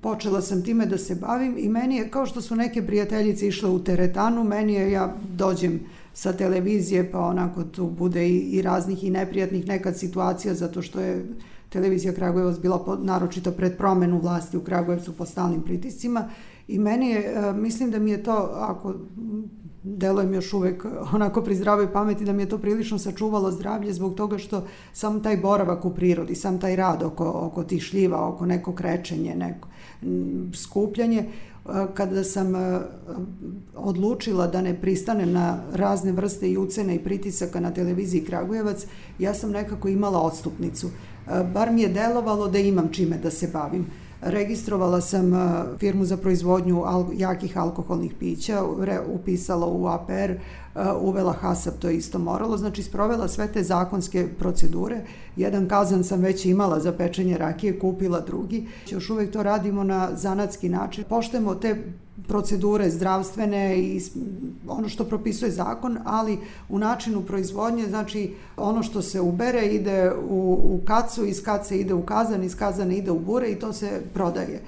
Počela 0.01 0.41
sam 0.41 0.63
time 0.63 0.87
da 0.87 0.99
se 0.99 1.15
bavim 1.15 1.55
i 1.59 1.69
meni 1.69 1.97
je, 1.97 2.11
kao 2.11 2.27
što 2.27 2.41
su 2.41 2.57
neke 2.57 2.87
prijateljice 2.87 3.49
išle 3.49 3.69
u 3.69 3.85
teretanu, 3.85 4.45
meni 4.45 4.75
je, 4.75 4.93
ja 4.93 5.15
dođem 5.37 5.81
sa 6.13 6.33
televizije, 6.33 7.11
pa 7.11 7.19
onako 7.21 7.65
tu 7.65 7.87
bude 7.87 8.29
i, 8.29 8.39
i 8.39 8.63
raznih 8.63 9.05
i 9.05 9.11
neprijatnih 9.11 9.67
nekad 9.67 9.99
situacija, 9.99 10.55
zato 10.55 10.83
što 10.83 11.01
je 11.01 11.27
televizija 11.75 12.15
Kragujevac 12.15 12.59
bila 12.59 12.79
po, 12.79 12.97
naročito 12.97 13.53
pred 13.53 13.77
promenu 13.77 14.21
vlasti 14.23 14.57
u 14.57 14.65
Kragujevcu 14.65 15.13
po 15.13 15.27
stalnim 15.27 15.63
pritiscima 15.63 16.29
i 16.69 16.79
meni 16.79 17.11
je, 17.11 17.21
e, 17.21 17.53
mislim 17.53 17.91
da 17.91 17.99
mi 17.99 18.11
je 18.11 18.23
to, 18.23 18.51
ako 18.55 18.95
delujem 19.85 20.35
još 20.35 20.53
uvek 20.53 20.87
onako 21.13 21.43
pri 21.43 21.57
zdravoj 21.57 21.93
pameti, 21.93 22.25
da 22.25 22.33
mi 22.33 22.43
je 22.43 22.49
to 22.49 22.59
prilično 22.59 22.99
sačuvalo 22.99 23.51
zdravlje 23.51 23.93
zbog 23.93 24.15
toga 24.15 24.39
što 24.39 24.65
sam 24.93 25.23
taj 25.23 25.37
boravak 25.37 25.85
u 25.85 25.95
prirodi, 25.95 26.35
sam 26.35 26.59
taj 26.61 26.77
rad 26.77 27.03
oko, 27.03 27.33
oko 27.35 27.65
tih 27.65 27.83
šljiva, 27.83 28.29
oko 28.29 28.47
neko 28.47 28.75
krečenje, 28.75 29.35
neko 29.35 29.69
skupljanje, 30.55 31.19
e, 31.19 31.29
kada 31.95 32.25
sam 32.25 32.57
e, 32.57 32.81
odlučila 33.77 34.47
da 34.47 34.63
ne 34.63 34.81
pristanem 34.81 35.33
na 35.33 35.59
razne 35.73 36.13
vrste 36.13 36.51
i 36.51 36.59
ucene 36.59 36.95
i 36.95 37.05
pritisaka 37.05 37.61
na 37.61 37.71
televiziji 37.71 38.25
Kragujevac, 38.25 38.87
ja 39.19 39.35
sam 39.35 39.51
nekako 39.51 39.89
imala 39.89 40.21
odstupnicu 40.21 40.89
bar 41.55 41.73
mi 41.73 41.83
je 41.83 41.89
delovalo 41.89 42.49
da 42.49 42.59
imam 42.59 42.89
čime 42.93 43.19
da 43.19 43.31
se 43.31 43.49
bavim. 43.53 43.87
Registrovala 44.23 45.01
sam 45.01 45.33
firmu 45.79 46.05
za 46.05 46.17
proizvodnju 46.17 46.85
jakih 47.17 47.59
alkoholnih 47.59 48.15
pića, 48.19 48.63
upisala 49.15 49.67
u 49.67 49.87
APR, 49.87 50.33
uvela 51.01 51.33
HASAP, 51.33 51.75
to 51.79 51.89
je 51.89 51.97
isto 51.97 52.19
moralo, 52.19 52.57
znači 52.57 52.83
sprovela 52.83 53.29
sve 53.29 53.53
te 53.53 53.63
zakonske 53.63 54.29
procedure. 54.39 55.01
Jedan 55.37 55.69
kazan 55.69 56.05
sam 56.05 56.21
već 56.21 56.45
imala 56.45 56.81
za 56.81 56.93
pečenje 56.93 57.39
rakije, 57.39 57.79
kupila 57.79 58.21
drugi. 58.21 58.67
Još 58.91 59.11
uvek 59.11 59.33
to 59.33 59.43
radimo 59.43 59.85
na 59.85 60.09
zanatski 60.17 60.69
način. 60.69 61.05
Poštemo 61.09 61.55
te 61.55 61.83
procedure 62.29 62.91
zdravstvene 62.91 63.79
i 63.79 64.03
ono 64.69 64.89
što 64.89 65.05
propisuje 65.05 65.51
zakon, 65.51 65.99
ali 66.05 66.39
u 66.69 66.79
načinu 66.79 67.23
proizvodnje, 67.23 67.87
znači 67.87 68.35
ono 68.57 68.83
što 68.83 69.03
se 69.03 69.21
ubere 69.21 69.67
ide 69.67 70.13
u, 70.29 70.59
u 70.65 70.81
kacu, 70.85 71.25
iz 71.25 71.43
kace 71.43 71.79
ide 71.79 71.95
u 71.95 72.03
kazan, 72.03 72.45
iz 72.45 72.57
kazana 72.57 72.95
ide 72.95 73.11
u 73.11 73.19
bure 73.19 73.51
i 73.51 73.59
to 73.59 73.73
se 73.73 74.03
prodaje. 74.15 74.61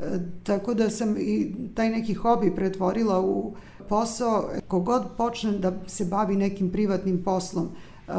E, 0.00 0.04
tako 0.42 0.74
da 0.74 0.90
sam 0.90 1.16
i 1.18 1.54
taj 1.74 1.90
neki 1.90 2.14
hobi 2.14 2.54
pretvorila 2.54 3.20
u 3.20 3.52
posao, 3.92 4.44
kogod 4.68 5.02
počne 5.16 5.52
da 5.58 5.72
se 5.86 6.04
bavi 6.04 6.36
nekim 6.36 6.70
privatnim 6.70 7.22
poslom, 7.24 7.68
uh, 8.08 8.14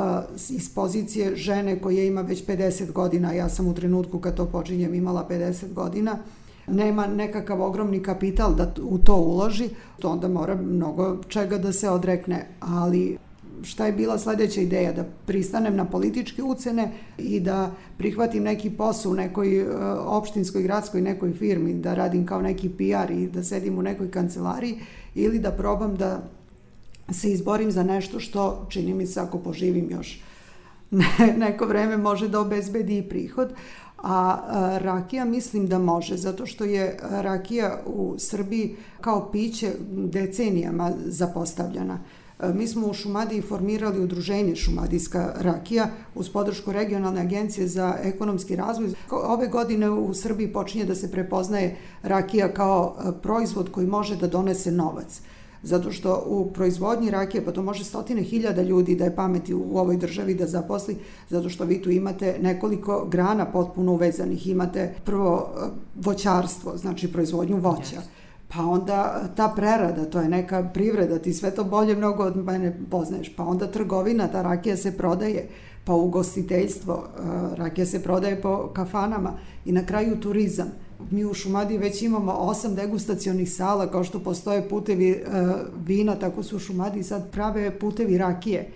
iz 0.49 0.73
pozicije 0.75 1.35
žene 1.35 1.79
koja 1.81 2.03
ima 2.03 2.21
već 2.21 2.45
50 2.45 2.91
godina, 2.91 3.33
ja 3.33 3.49
sam 3.49 3.67
u 3.67 3.73
trenutku 3.73 4.19
kad 4.19 4.35
to 4.35 4.45
počinjem 4.45 4.93
imala 4.93 5.27
50 5.29 5.73
godina, 5.73 6.17
nema 6.67 7.07
nekakav 7.07 7.61
ogromni 7.61 8.03
kapital 8.03 8.55
da 8.55 8.73
u 8.83 8.97
to 8.97 9.15
uloži, 9.15 9.69
to 9.99 10.09
onda 10.09 10.27
mora 10.27 10.55
mnogo 10.55 11.17
čega 11.27 11.57
da 11.57 11.73
se 11.73 11.89
odrekne, 11.89 12.47
ali 12.59 13.17
šta 13.63 13.85
je 13.85 13.91
bila 13.91 14.17
sledeća 14.17 14.61
ideja? 14.61 14.93
Da 14.93 15.03
pristanem 15.25 15.75
na 15.75 15.85
političke 15.85 16.43
ucene 16.43 16.91
i 17.17 17.39
da 17.39 17.71
prihvatim 17.97 18.43
neki 18.43 18.69
posao 18.69 19.11
u 19.11 19.15
nekoj 19.15 19.59
e, 19.59 19.65
opštinskoj, 19.97 20.63
gradskoj 20.63 21.01
nekoj 21.01 21.33
firmi, 21.33 21.73
da 21.73 21.93
radim 21.93 22.25
kao 22.25 22.41
neki 22.41 22.69
PR 22.69 23.11
i 23.11 23.27
da 23.27 23.43
sedim 23.43 23.77
u 23.77 23.81
nekoj 23.81 24.11
kancelariji 24.11 24.79
ili 25.15 25.39
da 25.39 25.51
probam 25.51 25.95
da 25.95 26.23
se 27.11 27.31
izborim 27.31 27.71
za 27.71 27.83
nešto 27.83 28.19
što 28.19 28.67
čini 28.69 28.93
mi 28.93 29.07
se 29.07 29.19
ako 29.19 29.39
poživim 29.39 29.91
još 29.91 30.21
neko 31.37 31.65
vreme 31.65 31.97
može 31.97 32.27
da 32.27 32.39
obezbedi 32.39 32.97
i 32.97 33.09
prihod, 33.09 33.53
a 34.03 34.37
rakija 34.81 35.25
mislim 35.25 35.67
da 35.67 35.79
može, 35.79 36.17
zato 36.17 36.45
što 36.45 36.63
je 36.63 36.97
rakija 37.01 37.79
u 37.85 38.15
Srbiji 38.17 38.75
kao 39.01 39.31
piće 39.31 39.71
decenijama 39.89 40.91
zapostavljena. 41.05 41.99
Mi 42.53 42.67
smo 42.67 42.87
u 42.87 42.93
Šumadiji 42.93 43.41
formirali 43.41 44.03
udruženje 44.03 44.55
Šumadijska 44.55 45.33
rakija 45.37 45.87
uz 46.15 46.29
podršku 46.29 46.71
regionalne 46.71 47.21
agencije 47.21 47.67
za 47.67 47.95
ekonomski 48.03 48.55
razvoj. 48.55 48.89
Ove 49.11 49.47
godine 49.47 49.89
u 49.89 50.13
Srbiji 50.13 50.53
počinje 50.53 50.85
da 50.85 50.95
se 50.95 51.11
prepoznaje 51.11 51.77
rakija 52.03 52.53
kao 52.53 52.95
proizvod 53.21 53.71
koji 53.71 53.87
može 53.87 54.15
da 54.15 54.27
donese 54.27 54.71
novac 54.71 55.21
zato 55.63 55.91
što 55.91 56.23
u 56.27 56.51
proizvodnji 56.53 57.11
rakije, 57.11 57.45
pa 57.45 57.51
to 57.51 57.61
može 57.61 57.83
stotine 57.83 58.21
hiljada 58.21 58.61
ljudi 58.61 58.95
da 58.95 59.03
je 59.03 59.15
pameti 59.15 59.53
u 59.53 59.77
ovoj 59.77 59.97
državi 59.97 60.35
da 60.35 60.47
zaposli, 60.47 60.97
zato 61.29 61.49
što 61.49 61.65
vi 61.65 61.81
tu 61.81 61.89
imate 61.89 62.37
nekoliko 62.41 63.07
grana 63.11 63.45
potpuno 63.45 63.91
uvezanih. 63.91 64.47
Imate 64.47 64.93
prvo 65.05 65.49
e, 65.55 65.67
voćarstvo, 65.95 66.77
znači 66.77 67.11
proizvodnju 67.11 67.57
voća. 67.57 68.01
Pa 68.53 68.65
onda 68.65 69.29
ta 69.35 69.53
prerada, 69.55 70.05
to 70.05 70.19
je 70.19 70.29
neka 70.29 70.69
privreda, 70.73 71.19
ti 71.19 71.33
sve 71.33 71.51
to 71.51 71.63
bolje 71.63 71.95
mnogo 71.95 72.23
od 72.23 72.37
mene 72.37 72.79
poznaješ. 72.91 73.35
Pa 73.35 73.43
onda 73.43 73.67
trgovina, 73.71 74.27
ta 74.27 74.41
rakija 74.41 74.77
se 74.77 74.97
prodaje, 74.97 75.47
pa 75.85 75.93
ugostiteljstvo, 75.93 77.03
e, 77.03 77.21
rakija 77.55 77.85
se 77.85 78.03
prodaje 78.03 78.41
po 78.41 78.69
kafanama 78.73 79.33
i 79.65 79.71
na 79.71 79.85
kraju 79.85 80.19
turizam 80.19 80.71
mi 81.11 81.25
u 81.25 81.33
Šumadiji 81.33 81.77
već 81.77 82.01
imamo 82.01 82.31
osam 82.31 82.75
degustacionih 82.75 83.53
sala, 83.53 83.91
kao 83.91 84.03
što 84.03 84.19
postoje 84.19 84.69
putevi 84.69 85.09
e, 85.09 85.23
vina, 85.85 86.15
tako 86.15 86.43
su 86.43 86.55
u 86.55 86.59
Šumadiji 86.59 87.03
sad 87.03 87.31
prave 87.31 87.79
putevi 87.79 88.17
rakije. 88.17 88.69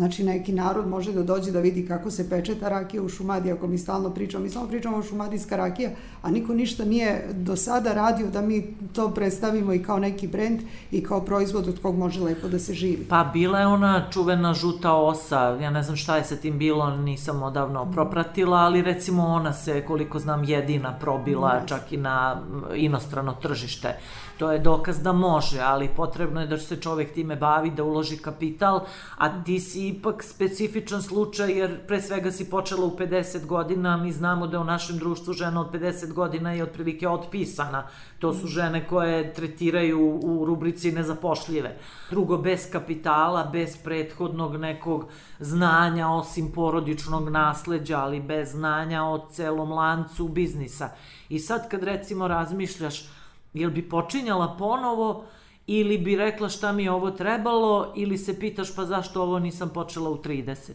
Znači, 0.00 0.24
neki 0.24 0.52
narod 0.52 0.88
može 0.88 1.12
da 1.12 1.22
dođe 1.22 1.50
da 1.52 1.60
vidi 1.60 1.86
kako 1.86 2.10
se 2.10 2.30
peče 2.30 2.54
ta 2.54 2.68
rakija 2.68 3.02
u 3.02 3.08
Šumadi, 3.08 3.52
ako 3.52 3.66
mi 3.66 3.78
stalno 3.78 4.10
pričamo. 4.10 4.44
Mi 4.44 4.50
samo 4.50 4.68
pričamo 4.68 4.96
o 4.96 5.02
šumadijska 5.02 5.56
rakija, 5.56 5.90
a 6.22 6.30
niko 6.30 6.54
ništa 6.54 6.84
nije 6.84 7.28
do 7.32 7.56
sada 7.56 7.92
radio 7.92 8.30
da 8.30 8.40
mi 8.40 8.74
to 8.92 9.10
predstavimo 9.10 9.74
i 9.74 9.82
kao 9.82 9.98
neki 9.98 10.28
brend 10.28 10.60
i 10.90 11.02
kao 11.04 11.20
proizvod 11.20 11.68
od 11.68 11.82
kog 11.82 11.98
može 11.98 12.20
lepo 12.20 12.48
da 12.48 12.58
se 12.58 12.74
živi. 12.74 13.06
Pa 13.08 13.24
bila 13.24 13.60
je 13.60 13.66
ona 13.66 14.10
čuvena 14.10 14.54
žuta 14.54 14.94
osa, 14.94 15.40
ja 15.60 15.70
ne 15.70 15.82
znam 15.82 15.96
šta 15.96 16.16
je 16.16 16.24
sa 16.24 16.36
tim 16.36 16.58
bilo, 16.58 16.96
nisam 16.96 17.42
odavno 17.42 17.92
propratila, 17.92 18.58
ali 18.58 18.82
recimo 18.82 19.26
ona 19.26 19.52
se, 19.52 19.82
koliko 19.86 20.18
znam, 20.18 20.44
jedina 20.44 20.98
probila 21.00 21.60
yes. 21.60 21.68
čak 21.68 21.92
i 21.92 21.96
na 21.96 22.42
inostrano 22.74 23.32
tržište 23.42 23.96
to 24.40 24.52
je 24.52 24.58
dokaz 24.58 25.02
da 25.02 25.12
može, 25.12 25.60
ali 25.60 25.88
potrebno 25.96 26.40
je 26.40 26.46
da 26.46 26.58
se 26.58 26.76
čovek 26.80 27.12
time 27.12 27.36
bavi, 27.36 27.70
da 27.70 27.84
uloži 27.84 28.16
kapital, 28.16 28.80
a 29.16 29.42
ti 29.44 29.60
si 29.60 29.88
ipak 29.88 30.22
specifičan 30.24 31.02
slučaj 31.02 31.52
jer 31.52 31.74
pre 31.86 32.00
svega 32.00 32.32
si 32.32 32.50
počela 32.50 32.86
u 32.86 32.96
50 32.96 33.46
godina, 33.46 33.96
mi 33.96 34.12
znamo 34.12 34.46
da 34.46 34.60
u 34.60 34.64
našem 34.64 34.98
društvu 34.98 35.32
žena 35.32 35.60
od 35.60 35.72
50 35.72 36.12
godina 36.12 36.52
je 36.52 36.62
otprilike 36.62 37.08
otpisana. 37.08 37.86
To 38.18 38.32
su 38.34 38.46
žene 38.46 38.86
koje 38.86 39.34
tretiraju 39.34 40.20
u 40.22 40.44
rubrici 40.44 40.92
nezapošljive. 40.92 41.76
Drugo, 42.10 42.38
bez 42.38 42.70
kapitala, 42.72 43.44
bez 43.44 43.76
prethodnog 43.76 44.56
nekog 44.56 45.04
znanja 45.38 46.08
osim 46.08 46.52
porodičnog 46.52 47.28
nasleđa, 47.28 47.98
ali 47.98 48.20
bez 48.20 48.50
znanja 48.50 49.04
o 49.04 49.26
celom 49.30 49.72
lancu 49.72 50.28
biznisa. 50.28 50.90
I 51.28 51.38
sad 51.38 51.68
kad 51.68 51.82
recimo 51.82 52.28
razmišljaš, 52.28 53.19
jel 53.54 53.70
bi 53.70 53.88
počinjala 53.88 54.56
ponovo, 54.58 55.24
ili 55.66 55.98
bi 55.98 56.16
rekla 56.16 56.48
šta 56.48 56.72
mi 56.72 56.84
je 56.84 56.90
ovo 56.90 57.10
trebalo 57.10 57.92
ili 57.96 58.18
se 58.18 58.38
pitaš 58.40 58.74
pa 58.74 58.84
zašto 58.84 59.22
ovo 59.22 59.38
nisam 59.38 59.68
počela 59.74 60.10
u 60.10 60.16
30? 60.16 60.70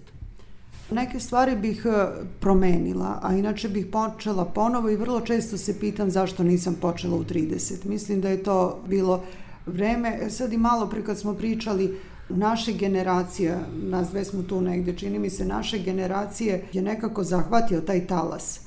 Neke 0.92 1.20
stvari 1.20 1.56
bih 1.56 1.86
e, 1.86 2.08
promenila, 2.40 3.20
a 3.24 3.34
inače 3.34 3.70
bih 3.70 3.86
počela 3.92 4.46
ponovo 4.46 4.90
i 4.90 4.96
vrlo 4.96 5.22
često 5.22 5.58
se 5.58 5.80
pitam 5.80 6.10
zašto 6.10 6.44
nisam 6.44 6.78
počela 6.82 7.16
u 7.16 7.24
30. 7.24 7.86
Mislim 7.86 8.22
da 8.22 8.30
je 8.30 8.44
to 8.44 8.80
bilo 8.88 9.24
vreme, 9.66 10.20
e, 10.22 10.30
sad 10.30 10.54
i 10.54 10.58
malo 10.58 10.88
pre 10.90 11.04
kad 11.04 11.20
smo 11.20 11.34
pričali 11.34 12.00
naše 12.30 12.74
generacije, 12.74 13.60
nas 13.74 14.10
dve 14.10 14.26
smo 14.26 14.44
tu 14.44 14.62
negde, 14.62 14.98
čini 14.98 15.20
mi 15.20 15.30
se, 15.30 15.46
naše 15.46 15.80
generacije 15.80 16.66
je 16.74 16.82
nekako 16.82 17.24
zahvatio 17.24 17.82
taj 17.82 18.08
talas. 18.08 18.65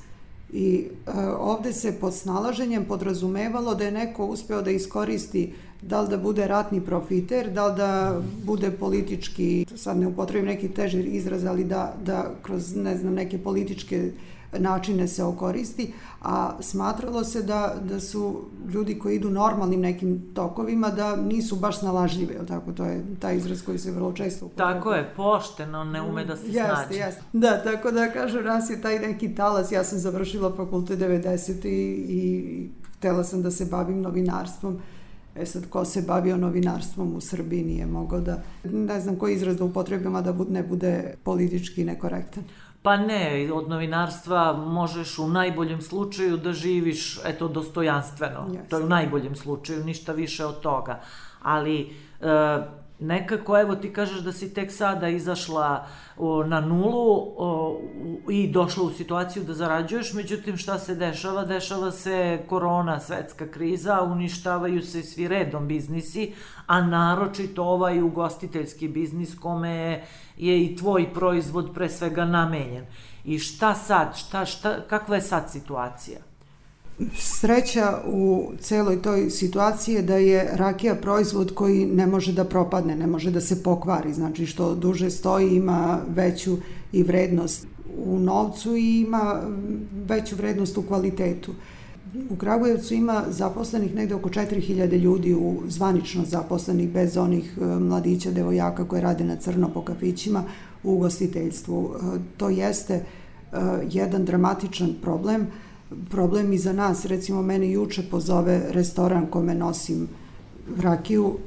I 0.53 0.87
e, 1.07 1.11
ovde 1.39 1.73
se 1.73 1.99
pod 1.99 2.15
snalaženjem 2.15 2.85
podrazumevalo 2.85 3.75
da 3.75 3.83
je 3.83 3.91
neko 3.91 4.25
uspeo 4.25 4.61
da 4.61 4.71
iskoristi 4.71 5.53
da 5.81 6.01
li 6.01 6.09
da 6.09 6.17
bude 6.17 6.47
ratni 6.47 6.81
profiter, 6.81 7.49
da 7.49 7.67
li 7.67 7.75
da 7.75 8.21
bude 8.43 8.71
politički, 8.71 9.65
sad 9.75 9.97
ne 9.97 10.07
upotrebim 10.07 10.45
neki 10.45 10.69
teži 10.69 11.01
izraz, 11.01 11.45
ali 11.45 11.63
da, 11.63 11.93
da 12.05 12.31
kroz 12.43 12.75
ne 12.75 12.97
znam, 12.97 13.13
neke 13.13 13.37
političke 13.37 14.11
načine 14.57 15.07
se 15.07 15.23
okoristi, 15.23 15.93
a 16.21 16.57
smatralo 16.59 17.23
se 17.23 17.43
da, 17.43 17.75
da 17.81 17.99
su 17.99 18.41
ljudi 18.73 18.99
koji 18.99 19.15
idu 19.15 19.29
normalnim 19.29 19.81
nekim 19.81 20.21
tokovima 20.33 20.89
da 20.89 21.15
nisu 21.15 21.55
baš 21.55 21.79
snalažljive, 21.79 22.33
je 22.33 22.45
tako? 22.45 22.71
To 22.71 22.85
je 22.85 23.05
taj 23.19 23.37
izraz 23.37 23.61
koji 23.61 23.79
se 23.79 23.91
vrlo 23.91 24.13
često 24.13 24.45
upotrebuje. 24.45 24.75
Tako 24.75 24.93
je, 24.93 25.13
pošteno, 25.15 25.83
ne 25.83 26.01
ume 26.01 26.25
da 26.25 26.35
se 26.35 26.45
jeste, 26.45 26.61
snađe. 26.75 26.99
Jeste, 26.99 27.21
Da, 27.33 27.63
tako 27.63 27.91
da 27.91 28.11
kažu, 28.11 28.41
nas 28.41 28.69
je 28.69 28.81
taj 28.81 28.99
neki 28.99 29.35
talas, 29.35 29.71
ja 29.71 29.83
sam 29.83 29.99
završila 29.99 30.55
fakultet 30.55 30.99
90. 30.99 31.67
i, 31.67 32.05
i 32.09 32.69
htela 32.97 33.23
sam 33.23 33.41
da 33.41 33.51
se 33.51 33.65
bavim 33.65 34.01
novinarstvom 34.01 34.79
E 35.39 35.45
sad, 35.45 35.69
ko 35.69 35.85
se 35.85 36.01
bavio 36.01 36.37
novinarstvom 36.37 37.15
u 37.15 37.21
Srbiji 37.21 37.63
nije 37.63 37.85
mogao 37.85 38.19
da, 38.19 38.41
ne 38.63 38.99
znam 38.99 39.15
koji 39.15 39.35
izraz 39.35 39.57
da 39.57 39.63
upotrebim, 39.63 40.15
a 40.15 40.21
da 40.21 40.35
ne 40.49 40.63
bude 40.63 41.13
politički 41.23 41.85
nekorektan. 41.85 42.43
Pa 42.81 42.97
ne, 42.97 43.49
od 43.53 43.69
novinarstva 43.69 44.53
možeš 44.53 45.19
u 45.19 45.27
najboljem 45.27 45.81
slučaju 45.81 46.37
da 46.37 46.53
živiš, 46.53 47.19
eto, 47.25 47.47
dostojanstveno. 47.47 48.47
Yes. 48.49 48.69
To 48.69 48.77
je 48.77 48.83
u 48.83 48.89
najboljem 48.89 49.35
slučaju, 49.35 49.83
ništa 49.83 50.11
više 50.11 50.45
od 50.45 50.59
toga. 50.59 50.99
Ali, 51.41 51.81
e, 51.81 51.87
nekako, 52.99 53.59
evo 53.59 53.75
ti 53.75 53.93
kažeš 53.93 54.19
da 54.19 54.31
si 54.31 54.53
tek 54.53 54.71
sada 54.71 55.07
izašla 55.07 55.87
o, 56.17 56.43
na 56.43 56.61
nulu 56.61 57.33
o, 57.37 57.81
i 58.29 58.51
došla 58.51 58.83
u 58.83 58.89
situaciju 58.89 59.43
da 59.43 59.53
zarađuješ, 59.53 60.13
međutim 60.13 60.57
šta 60.57 60.79
se 60.79 60.95
dešava? 60.95 61.45
Dešava 61.45 61.91
se 61.91 62.39
korona, 62.49 62.99
svetska 62.99 63.47
kriza, 63.47 64.01
uništavaju 64.01 64.81
se 64.81 65.03
svi 65.03 65.27
redom 65.27 65.67
biznisi, 65.67 66.33
a 66.67 66.81
naročito 66.81 67.63
ovaj 67.63 68.01
ugostiteljski 68.01 68.87
biznis 68.87 69.39
kome 69.39 70.03
je 70.37 70.63
i 70.63 70.75
tvoj 70.75 71.13
proizvod 71.13 71.71
pre 71.73 71.89
svega 71.89 72.25
namenjen. 72.25 72.85
I 73.25 73.39
šta 73.39 73.73
sad? 73.75 74.17
Šta, 74.17 74.45
šta, 74.45 74.81
kakva 74.87 75.15
je 75.15 75.21
sad 75.21 75.51
situacija? 75.51 76.28
Sreća 77.17 78.01
u 78.07 78.51
celoj 78.59 79.01
toj 79.01 79.29
situaciji 79.29 79.95
je 79.95 80.01
da 80.01 80.15
je 80.15 80.49
rakija 80.53 80.95
proizvod 80.95 81.53
koji 81.53 81.85
ne 81.85 82.07
može 82.07 82.33
da 82.33 82.43
propadne, 82.43 82.95
ne 82.95 83.07
može 83.07 83.31
da 83.31 83.41
se 83.41 83.63
pokvari, 83.63 84.13
znači 84.13 84.45
što 84.45 84.75
duže 84.75 85.09
stoji 85.09 85.55
ima 85.55 85.99
veću 86.15 86.57
i 86.91 87.03
vrednost 87.03 87.67
u 88.05 88.19
novcu 88.19 88.75
i 88.75 88.99
ima 88.99 89.41
veću 90.07 90.35
vrednost 90.35 90.77
u 90.77 90.81
kvalitetu. 90.81 91.51
U 92.29 92.35
Kragujevcu 92.35 92.93
ima 92.93 93.23
zaposlenih 93.29 93.95
negde 93.95 94.15
oko 94.15 94.29
4000 94.29 94.97
ljudi 94.97 95.33
u 95.33 95.61
zvanično 95.67 96.25
zaposlenih 96.25 96.89
bez 96.89 97.17
onih 97.17 97.57
e, 97.57 97.65
mladića, 97.65 98.31
devojaka 98.31 98.87
koje 98.87 99.01
rade 99.01 99.23
na 99.23 99.35
crno 99.35 99.69
po 99.73 99.81
kafićima 99.81 100.43
u 100.83 100.93
ugostiteljstvu. 100.93 101.91
E, 101.95 102.19
to 102.37 102.49
jeste 102.49 102.93
e, 102.93 103.03
jedan 103.91 104.25
dramatičan 104.25 104.95
problem 105.01 105.47
problem 106.09 106.53
i 106.53 106.57
za 106.57 106.73
nas. 106.73 107.05
Recimo, 107.05 107.41
mene 107.41 107.71
juče 107.71 108.03
pozove 108.11 108.61
restoran 108.69 109.27
kome 109.27 109.55
nosim 109.55 110.07
rakiju, 110.77 111.37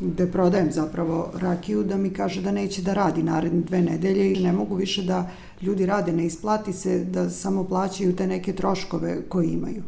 gde 0.00 0.26
prodajem 0.32 0.72
zapravo 0.72 1.30
rakiju, 1.34 1.82
da 1.82 1.96
mi 1.96 2.10
kaže 2.10 2.42
da 2.42 2.52
neće 2.52 2.82
da 2.82 2.94
radi 2.94 3.22
naredne 3.22 3.60
dve 3.60 3.82
nedelje 3.82 4.32
i 4.32 4.42
ne 4.42 4.52
mogu 4.52 4.74
više 4.74 5.02
da 5.02 5.30
ljudi 5.62 5.86
rade, 5.86 6.12
ne 6.12 6.26
isplati 6.26 6.72
se 6.72 7.04
da 7.04 7.30
samo 7.30 7.64
plaćaju 7.64 8.16
te 8.16 8.26
neke 8.26 8.52
troškove 8.52 9.22
koje 9.28 9.48
imaju. 9.48 9.82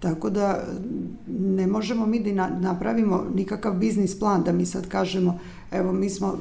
Tako 0.00 0.30
da 0.30 0.64
ne 1.28 1.66
možemo 1.66 2.06
mi 2.06 2.20
da 2.20 2.48
napravimo 2.48 3.24
nikakav 3.34 3.74
biznis 3.74 4.18
plan 4.18 4.42
da 4.42 4.52
mi 4.52 4.66
sad 4.66 4.88
kažemo 4.88 5.38
evo 5.72 5.92
mi 5.92 6.10
smo 6.10 6.38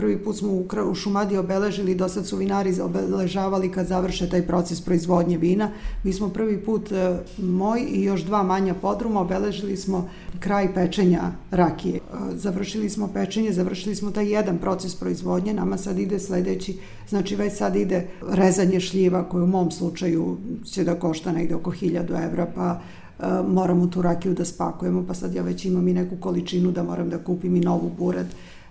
Prvi 0.00 0.18
put 0.18 0.36
smo 0.36 0.52
u, 0.52 0.66
u 0.90 0.94
Šumadi 0.94 1.36
obeležili, 1.36 1.94
do 1.94 2.08
sad 2.08 2.26
su 2.26 2.36
vinari 2.36 2.80
obeležavali 2.80 3.72
kad 3.72 3.86
završe 3.86 4.28
taj 4.28 4.46
proces 4.46 4.80
proizvodnje 4.80 5.38
vina. 5.38 5.70
Mi 6.04 6.12
smo 6.12 6.28
prvi 6.28 6.58
put, 6.64 6.92
e, 6.92 7.18
moj 7.38 7.80
i 7.88 8.02
još 8.02 8.24
dva 8.24 8.42
manja 8.42 8.74
podruma, 8.74 9.20
obeležili 9.20 9.76
smo 9.76 10.08
kraj 10.38 10.74
pečenja 10.74 11.32
rakije. 11.50 11.96
E, 11.96 12.00
završili 12.34 12.90
smo 12.90 13.08
pečenje, 13.14 13.52
završili 13.52 13.94
smo 13.94 14.10
taj 14.10 14.32
jedan 14.32 14.58
proces 14.58 14.94
proizvodnje, 14.94 15.54
nama 15.54 15.78
sad 15.78 15.98
ide 15.98 16.18
sledeći, 16.18 16.78
znači 17.08 17.36
već 17.36 17.56
sad 17.56 17.76
ide 17.76 18.06
rezanje 18.28 18.80
šljiva 18.80 19.28
koje 19.28 19.44
u 19.44 19.46
mom 19.46 19.70
slučaju 19.70 20.36
će 20.64 20.84
da 20.84 20.94
košta 20.94 21.32
negde 21.32 21.54
oko 21.54 21.70
1000 21.70 22.24
evra, 22.24 22.46
pa 22.54 22.80
e, 23.18 23.42
moramo 23.48 23.86
tu 23.86 24.02
rakiju 24.02 24.34
da 24.34 24.44
spakujemo, 24.44 25.04
pa 25.08 25.14
sad 25.14 25.34
ja 25.34 25.42
već 25.42 25.64
imam 25.64 25.88
i 25.88 25.92
neku 25.92 26.16
količinu 26.16 26.72
da 26.72 26.82
moram 26.82 27.10
da 27.10 27.18
kupim 27.18 27.56
i 27.56 27.60
novu 27.60 27.90
burad 27.98 28.26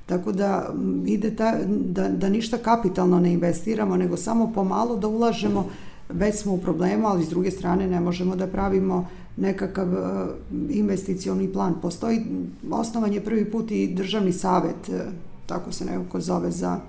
Tako 0.10 0.32
da 0.32 0.74
ide 1.06 1.36
ta, 1.36 1.54
da, 1.68 2.08
da 2.08 2.30
ništa 2.30 2.58
kapitalno 2.58 3.20
ne 3.20 3.34
investiramo, 3.34 3.98
nego 3.98 4.18
samo 4.18 4.52
pomalo 4.54 4.98
da 4.98 5.08
ulažemo, 5.08 5.70
već 6.10 6.36
smo 6.36 6.54
u 6.54 6.58
problemu, 6.58 7.08
ali 7.08 7.26
s 7.26 7.30
druge 7.30 7.52
strane 7.52 7.88
ne 7.88 8.00
možemo 8.00 8.36
da 8.36 8.48
pravimo 8.48 9.08
nekakav 9.38 9.88
uh, 9.88 10.00
investicioni 10.70 11.54
plan. 11.54 11.76
Postoji, 11.82 12.26
osnovan 12.72 13.14
je 13.14 13.24
prvi 13.24 13.52
put 13.52 13.72
i 13.72 13.88
državni 13.88 14.34
savet, 14.34 14.90
uh, 14.90 14.96
tako 15.46 15.72
se 15.72 15.86
nekako 15.86 16.22
zove 16.22 16.52
za, 16.52 16.80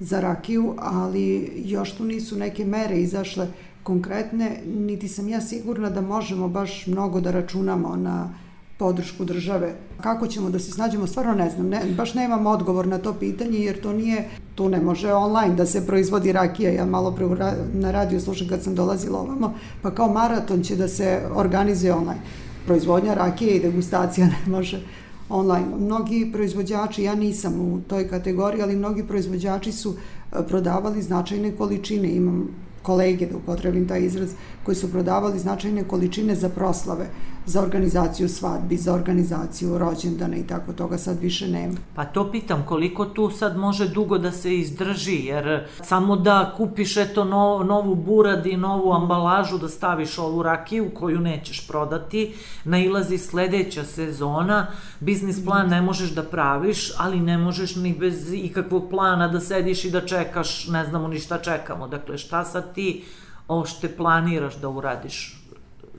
za 0.00 0.20
rakiju, 0.20 0.74
ali 0.78 1.52
još 1.64 1.96
tu 1.96 2.04
nisu 2.04 2.36
neke 2.36 2.64
mere 2.64 3.00
izašle 3.00 3.46
konkretne, 3.82 4.60
niti 4.76 5.08
sam 5.08 5.28
ja 5.28 5.40
sigurna 5.40 5.90
da 5.90 6.00
možemo 6.00 6.48
baš 6.48 6.86
mnogo 6.86 7.20
da 7.20 7.30
računamo 7.30 7.96
na 7.96 8.30
podršku 8.78 9.24
države. 9.24 9.74
Kako 10.00 10.26
ćemo 10.26 10.50
da 10.50 10.58
se 10.58 10.70
snađemo, 10.70 11.06
stvarno 11.06 11.34
ne 11.34 11.50
znam, 11.50 11.68
ne, 11.68 11.80
baš 11.96 12.14
nemam 12.14 12.46
odgovor 12.46 12.86
na 12.86 12.98
to 12.98 13.14
pitanje 13.14 13.58
jer 13.58 13.80
to 13.80 13.92
nije, 13.92 14.28
tu 14.54 14.68
ne 14.68 14.80
može 14.80 15.12
online 15.12 15.54
da 15.54 15.66
se 15.66 15.86
proizvodi 15.86 16.32
rakija, 16.32 16.70
ja 16.70 16.86
malo 16.86 17.12
pre 17.12 17.26
na 17.72 17.90
radiju 17.90 18.20
slušam 18.20 18.48
kad 18.48 18.62
sam 18.62 18.74
dolazila 18.74 19.20
ovamo, 19.20 19.54
pa 19.82 19.90
kao 19.90 20.12
maraton 20.12 20.62
će 20.62 20.76
da 20.76 20.88
se 20.88 21.20
organizuje 21.34 21.94
online. 21.94 22.20
Proizvodnja 22.66 23.14
rakije 23.14 23.56
i 23.56 23.60
degustacija 23.60 24.26
ne 24.36 24.52
može 24.52 24.82
online. 25.28 25.66
Mnogi 25.80 26.30
proizvođači, 26.32 27.02
ja 27.02 27.14
nisam 27.14 27.60
u 27.60 27.80
toj 27.88 28.08
kategoriji, 28.08 28.62
ali 28.62 28.76
mnogi 28.76 29.02
proizvođači 29.02 29.72
su 29.72 29.94
e, 29.94 30.46
prodavali 30.48 31.02
značajne 31.02 31.56
količine. 31.56 32.08
Imam 32.08 32.48
kolege, 32.82 33.26
da 33.26 33.36
upotrebim 33.36 33.88
taj 33.88 34.04
izraz, 34.04 34.30
koji 34.64 34.74
su 34.74 34.90
prodavali 34.92 35.38
značajne 35.38 35.84
količine 35.84 36.34
za 36.34 36.48
proslave 36.48 37.08
za 37.46 37.62
organizaciju 37.62 38.28
svadbi, 38.28 38.76
za 38.76 38.94
organizaciju 38.94 39.78
rođendana 39.78 40.36
i 40.36 40.46
tako 40.46 40.72
toga 40.72 40.98
sad 40.98 41.20
više 41.20 41.48
nema. 41.48 41.74
Pa 41.94 42.04
to 42.04 42.30
pitam, 42.30 42.64
koliko 42.66 43.04
tu 43.04 43.30
sad 43.30 43.56
može 43.56 43.88
dugo 43.88 44.18
da 44.18 44.32
se 44.32 44.56
izdrži, 44.56 45.24
jer 45.24 45.66
samo 45.82 46.16
da 46.16 46.54
kupiš 46.56 46.96
eto 46.96 47.24
no, 47.24 47.62
novu 47.64 47.94
burad 47.94 48.46
i 48.46 48.56
novu 48.56 48.92
ambalažu 48.92 49.58
da 49.58 49.68
staviš 49.68 50.18
ovu 50.18 50.42
rakiju 50.42 50.90
koju 50.94 51.20
nećeš 51.20 51.68
prodati, 51.68 52.34
nailazi 52.64 53.18
sledeća 53.18 53.84
sezona, 53.84 54.66
biznis 55.00 55.44
plan 55.44 55.68
ne 55.68 55.82
možeš 55.82 56.10
da 56.10 56.22
praviš, 56.22 56.92
ali 56.98 57.20
ne 57.20 57.38
možeš 57.38 57.76
ni 57.76 57.94
bez 57.94 58.32
ikakvog 58.32 58.90
plana 58.90 59.28
da 59.28 59.40
sediš 59.40 59.84
i 59.84 59.90
da 59.90 60.06
čekaš, 60.06 60.68
ne 60.68 60.84
znamo 60.84 61.08
ni 61.08 61.18
šta 61.18 61.38
čekamo. 61.38 61.88
Dakle, 61.88 62.18
šta 62.18 62.44
sad 62.44 62.74
ti 62.74 63.04
ošte 63.48 63.96
planiraš 63.96 64.56
da 64.56 64.68
uradiš 64.68 65.45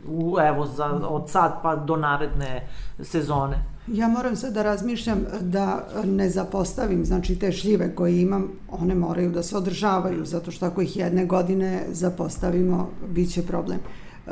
u, 0.08 0.38
evo, 0.40 0.66
za, 0.66 0.86
od 0.86 1.30
sad 1.30 1.60
pa 1.64 1.76
do 1.76 1.96
naredne 1.96 2.68
sezone? 3.00 3.64
Ja 3.88 4.08
moram 4.08 4.36
sad 4.36 4.54
da 4.54 4.64
razmišljam 4.64 5.26
da 5.42 5.88
ne 6.06 6.30
zapostavim, 6.30 7.06
znači 7.06 7.40
te 7.40 7.52
šljive 7.52 7.96
koje 7.96 8.22
imam, 8.22 8.48
one 8.72 8.96
moraju 8.96 9.32
da 9.32 9.44
se 9.44 9.58
održavaju, 9.58 10.26
zato 10.26 10.52
što 10.52 10.66
ako 10.66 10.82
ih 10.82 10.98
jedne 10.98 11.26
godine 11.26 11.86
zapostavimo, 11.92 12.90
bit 13.10 13.34
će 13.34 13.46
problem. 13.46 13.80
E, 14.28 14.32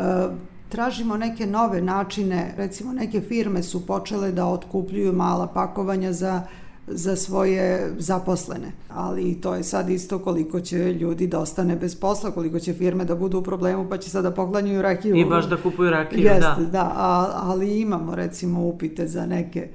tražimo 0.69 1.17
neke 1.17 1.45
nove 1.45 1.81
načine, 1.81 2.53
recimo 2.57 2.93
neke 2.93 3.21
firme 3.21 3.63
su 3.63 3.85
počele 3.85 4.31
da 4.31 4.45
otkupljuju 4.45 5.13
mala 5.13 5.47
pakovanja 5.47 6.13
za 6.13 6.41
za 6.87 7.15
svoje 7.15 7.93
zaposlene. 7.97 8.71
Ali 8.89 9.41
to 9.41 9.55
je 9.55 9.63
sad 9.63 9.89
isto 9.89 10.19
koliko 10.19 10.59
će 10.59 10.93
ljudi 10.93 11.27
da 11.27 11.39
ostane 11.39 11.75
bez 11.75 11.95
posla, 11.95 12.31
koliko 12.31 12.59
će 12.59 12.73
firme 12.73 13.05
da 13.05 13.15
budu 13.15 13.39
u 13.39 13.43
problemu 13.43 13.89
pa 13.89 13.97
će 13.97 14.09
sada 14.09 14.29
da 14.29 14.35
poklanjuju 14.35 14.81
rakiju. 14.81 15.15
I 15.15 15.25
baš 15.25 15.45
da 15.45 15.57
kupuju 15.57 15.89
rakiju, 15.89 16.23
Jeste, 16.23 16.61
da. 16.61 16.69
da, 16.71 16.91
a, 16.95 17.31
ali 17.33 17.81
imamo 17.81 18.15
recimo 18.15 18.61
upite 18.67 19.07
za 19.07 19.25
neke 19.25 19.69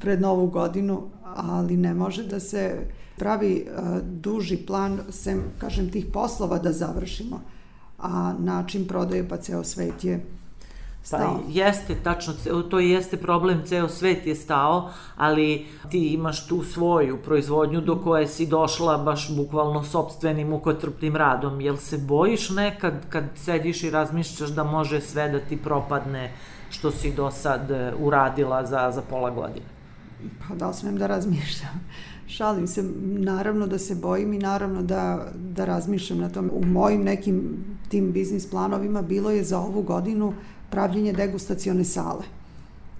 pred 0.00 0.20
novu 0.20 0.46
godinu, 0.46 1.02
ali 1.36 1.76
ne 1.76 1.94
može 1.94 2.22
da 2.22 2.40
se 2.40 2.76
pravi 3.16 3.66
uh, 3.66 3.98
duži 4.02 4.56
plan 4.56 5.00
sem, 5.10 5.42
kažem, 5.58 5.90
tih 5.90 6.06
poslova 6.12 6.58
da 6.58 6.72
završimo. 6.72 7.40
A 7.98 8.34
način 8.38 8.86
prodaje 8.86 9.28
pa 9.28 9.36
ceo 9.36 9.64
svet 9.64 10.04
je 10.04 10.24
Pa 11.10 11.36
jeste, 11.48 11.94
tačno, 11.94 12.34
to 12.70 12.78
jeste 12.78 13.16
problem, 13.16 13.62
ceo 13.66 13.88
svet 13.88 14.26
je 14.26 14.34
stao, 14.34 14.90
ali 15.16 15.66
ti 15.90 16.08
imaš 16.08 16.46
tu 16.46 16.62
svoju 16.62 17.18
proizvodnju 17.22 17.80
do 17.80 17.96
koje 17.96 18.26
si 18.26 18.46
došla 18.46 18.98
baš 18.98 19.36
bukvalno 19.36 19.84
sobstvenim 19.84 20.52
ukotrpnim 20.52 21.16
radom. 21.16 21.60
Jel 21.60 21.76
se 21.76 21.98
bojiš 21.98 22.50
nekad 22.50 22.94
kad 23.08 23.24
sediš 23.34 23.82
i 23.82 23.90
razmišljaš 23.90 24.50
da 24.50 24.64
može 24.64 25.00
sve 25.00 25.28
da 25.28 25.40
ti 25.40 25.56
propadne 25.56 26.32
što 26.70 26.90
si 26.90 27.12
do 27.12 27.30
sad 27.30 27.70
e, 27.70 27.92
uradila 27.98 28.66
za, 28.66 28.90
za 28.94 29.02
pola 29.10 29.30
godine? 29.30 29.66
Pa 30.48 30.54
da 30.54 30.68
li 30.68 30.74
smem 30.74 30.96
da 30.96 31.06
razmišljam? 31.06 31.80
Šalim 32.26 32.66
se, 32.66 32.82
naravno 33.02 33.66
da 33.66 33.78
se 33.78 33.94
bojim 33.94 34.32
i 34.32 34.38
naravno 34.38 34.82
da, 34.82 35.26
da 35.34 35.64
razmišljam 35.64 36.18
na 36.18 36.28
tom. 36.28 36.50
U 36.52 36.66
mojim 36.66 37.02
nekim 37.02 37.56
tim 37.88 38.12
biznis 38.12 38.50
planovima 38.50 39.02
bilo 39.02 39.30
je 39.30 39.44
za 39.44 39.58
ovu 39.58 39.82
godinu 39.82 40.32
pravljenje 40.70 41.12
degustacione 41.12 41.84
sale 41.84 42.24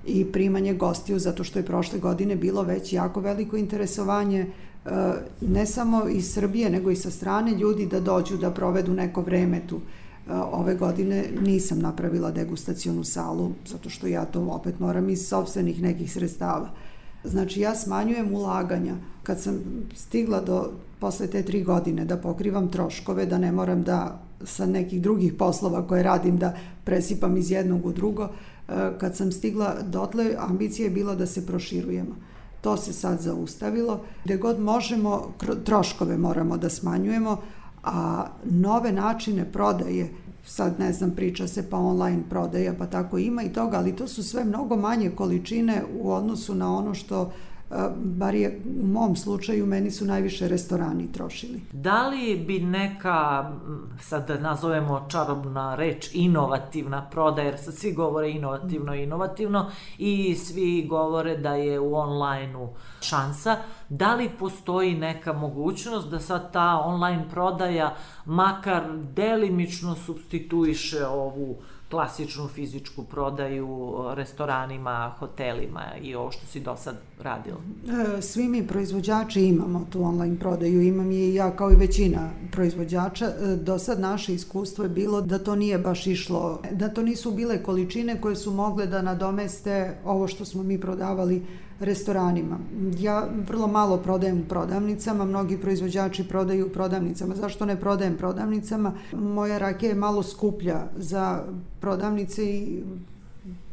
i 0.07 0.25
primanje 0.33 0.75
gostiju 0.75 1.19
zato 1.19 1.45
što 1.45 1.59
je 1.59 1.67
prošle 1.67 1.99
godine 1.99 2.37
bilo 2.37 2.63
već 2.63 2.93
jako 2.93 3.21
veliko 3.21 3.57
interesovanje 3.57 4.41
e, 4.41 4.91
ne 5.41 5.67
samo 5.67 6.09
iz 6.09 6.33
Srbije 6.33 6.71
nego 6.71 6.91
i 6.91 6.97
sa 6.97 7.11
strane 7.11 7.55
ljudi 7.55 7.87
da 7.87 8.01
dođu 8.01 8.37
da 8.37 8.51
provedu 8.51 8.93
neko 8.93 9.23
vreme 9.23 9.61
tu. 9.67 9.77
E, 9.77 10.33
ove 10.33 10.75
godine 10.75 11.25
nisam 11.41 11.79
napravila 11.79 12.31
degustacionu 12.31 13.05
salu 13.05 13.53
zato 13.67 13.91
što 13.91 14.07
ja 14.07 14.25
to 14.25 14.41
opet 14.41 14.81
moram 14.81 15.09
iz 15.11 15.29
sobstvenih 15.29 15.83
nekih 15.83 16.13
sredstava. 16.13 16.71
Znači 17.25 17.61
ja 17.61 17.75
smanjujem 17.75 18.35
ulaganja. 18.35 18.95
Kad 19.23 19.41
sam 19.41 19.61
stigla 19.95 20.41
do 20.41 20.71
posle 20.99 21.27
te 21.27 21.43
tri 21.43 21.63
godine 21.63 22.05
da 22.05 22.17
pokrivam 22.17 22.69
troškove, 22.69 23.27
da 23.27 23.39
ne 23.39 23.53
moram 23.53 23.83
da 23.83 24.24
sa 24.45 24.67
nekih 24.67 25.03
drugih 25.03 25.33
poslova 25.33 25.87
koje 25.87 26.03
radim 26.03 26.37
da 26.37 26.55
presipam 26.85 27.37
iz 27.37 27.51
jednog 27.51 27.87
u 27.87 27.93
drugo, 27.93 28.29
e, 28.69 28.73
kad 28.99 29.17
sam 29.17 29.33
stigla 29.33 29.75
dotle, 29.83 30.35
ambicija 30.39 30.85
je 30.85 30.91
bila 30.91 31.15
da 31.15 31.27
se 31.27 31.47
proširujemo. 31.47 32.17
To 32.61 32.77
se 32.77 32.93
sad 32.93 33.21
zaustavilo. 33.21 34.01
Gde 34.25 34.37
god 34.37 34.61
možemo, 34.61 35.35
troškove 35.65 36.19
moramo 36.19 36.57
da 36.57 36.71
smanjujemo, 36.71 37.41
a 37.83 38.27
nove 38.45 38.93
načine 38.93 39.53
prodaje, 39.53 40.09
sad 40.47 40.81
ne 40.81 40.93
znam, 40.93 41.11
priča 41.11 41.49
se 41.49 41.71
pa 41.71 41.77
online 41.77 42.23
prodaja, 42.31 42.75
pa 42.79 42.87
tako 42.87 43.19
ima 43.19 43.43
i 43.43 43.53
toga, 43.53 43.77
ali 43.77 43.97
to 43.97 44.09
su 44.09 44.23
sve 44.23 44.45
mnogo 44.45 44.77
manje 44.77 45.11
količine 45.11 45.83
u 46.01 46.13
odnosu 46.13 46.55
na 46.55 46.77
ono 46.77 46.95
što 46.95 47.33
bar 47.97 48.35
je 48.35 48.61
u 48.83 48.87
mom 48.87 49.17
slučaju 49.17 49.67
meni 49.67 49.91
su 49.91 50.05
najviše 50.05 50.49
restorani 50.49 51.13
trošili. 51.13 51.61
Da 51.73 52.09
li 52.09 52.45
bi 52.47 52.59
neka, 52.59 53.51
sad 54.01 54.29
da 54.29 54.39
nazovemo 54.39 55.07
čarobna 55.09 55.75
reč, 55.75 56.11
inovativna 56.13 57.09
prodaja, 57.11 57.47
jer 57.47 57.59
sad 57.59 57.75
svi 57.75 57.93
govore 57.93 58.31
inovativno, 58.31 58.95
inovativno 58.95 59.71
i 59.99 60.35
svi 60.35 60.87
govore 60.89 61.37
da 61.37 61.55
je 61.55 61.81
u 61.81 61.95
onlajnu 61.95 62.69
šansa, 63.01 63.57
da 63.89 64.15
li 64.15 64.31
postoji 64.39 64.95
neka 64.95 65.33
mogućnost 65.33 66.11
da 66.11 66.21
sad 66.21 66.53
ta 66.53 66.83
online 66.85 67.25
prodaja 67.31 67.95
makar 68.25 68.83
delimično 69.15 69.95
substituiše 69.95 71.07
ovu 71.07 71.57
klasičnu 71.95 72.49
fizičku 72.49 73.05
prodaju 73.05 73.95
restoranima, 74.15 75.15
hotelima 75.19 75.83
i 76.03 76.15
ovo 76.15 76.31
što 76.31 76.47
si 76.47 76.61
do 76.61 76.77
sad 76.77 76.97
radila? 77.23 77.57
E, 78.19 78.23
svi 78.23 78.49
mi 78.49 78.67
proizvođači 78.67 79.43
imamo 79.43 79.87
tu 79.91 80.03
online 80.03 80.39
prodaju, 80.39 80.83
imam 80.83 81.11
je 81.11 81.29
i 81.29 81.35
ja 81.35 81.57
kao 81.57 81.71
i 81.71 81.77
većina 81.77 82.31
proizvođača. 82.53 83.27
E, 83.27 83.57
do 83.57 83.79
sad 83.79 84.01
naše 84.01 84.35
iskustvo 84.35 84.85
je 84.85 84.91
bilo 84.91 85.21
da 85.21 85.39
to 85.39 85.55
nije 85.55 85.79
baš 85.79 86.07
išlo, 86.07 86.61
da 86.71 86.89
to 86.89 87.03
nisu 87.03 87.31
bile 87.31 87.63
količine 87.63 88.21
koje 88.21 88.37
su 88.37 88.51
mogle 88.51 88.87
da 88.87 89.03
nadomeste 89.03 89.97
ovo 90.05 90.29
što 90.29 90.45
smo 90.45 90.63
mi 90.63 90.81
prodavali 90.81 91.43
restoranima. 91.81 92.59
Ja 92.99 93.29
vrlo 93.49 93.67
malo 93.67 93.97
prodajem 93.97 94.41
u 94.41 94.49
prodavnicama, 94.49 95.25
mnogi 95.25 95.59
proizvođači 95.59 96.29
prodaju 96.29 96.67
u 96.67 96.71
prodavnicama. 96.71 97.35
Zašto 97.35 97.67
ne 97.67 97.81
prodajem 97.81 98.17
prodavnicama? 98.17 98.93
Moja 99.13 99.59
rakija 99.59 99.89
je 99.89 99.95
malo 99.95 100.23
skuplja 100.23 100.87
za 100.97 101.45
prodavnice 101.81 102.45
i 102.45 102.83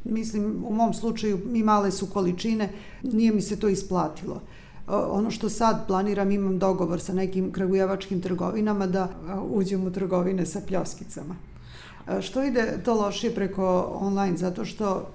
mislim 0.03 0.63
u 0.67 0.73
mom 0.73 0.93
slučaju 0.93 1.39
i 1.53 1.63
male 1.63 1.91
su 1.91 2.05
količine, 2.05 2.69
nije 3.03 3.31
mi 3.31 3.41
se 3.41 3.59
to 3.59 3.67
isplatilo. 3.67 4.41
Ono 4.87 5.31
što 5.31 5.49
sad 5.49 5.87
planiram, 5.87 6.31
imam 6.31 6.59
dogovor 6.59 6.99
sa 6.99 7.13
nekim 7.13 7.51
kragujevačkim 7.51 8.21
trgovinama 8.21 8.87
da 8.87 9.09
uđem 9.51 9.87
u 9.87 9.91
trgovine 9.91 10.45
sa 10.45 10.61
pljoskicama. 10.67 11.35
Što 12.21 12.43
ide 12.43 12.79
to 12.85 12.93
lošije 12.93 13.35
preko 13.35 13.97
online? 13.99 14.37
Zato 14.37 14.65
što 14.65 15.07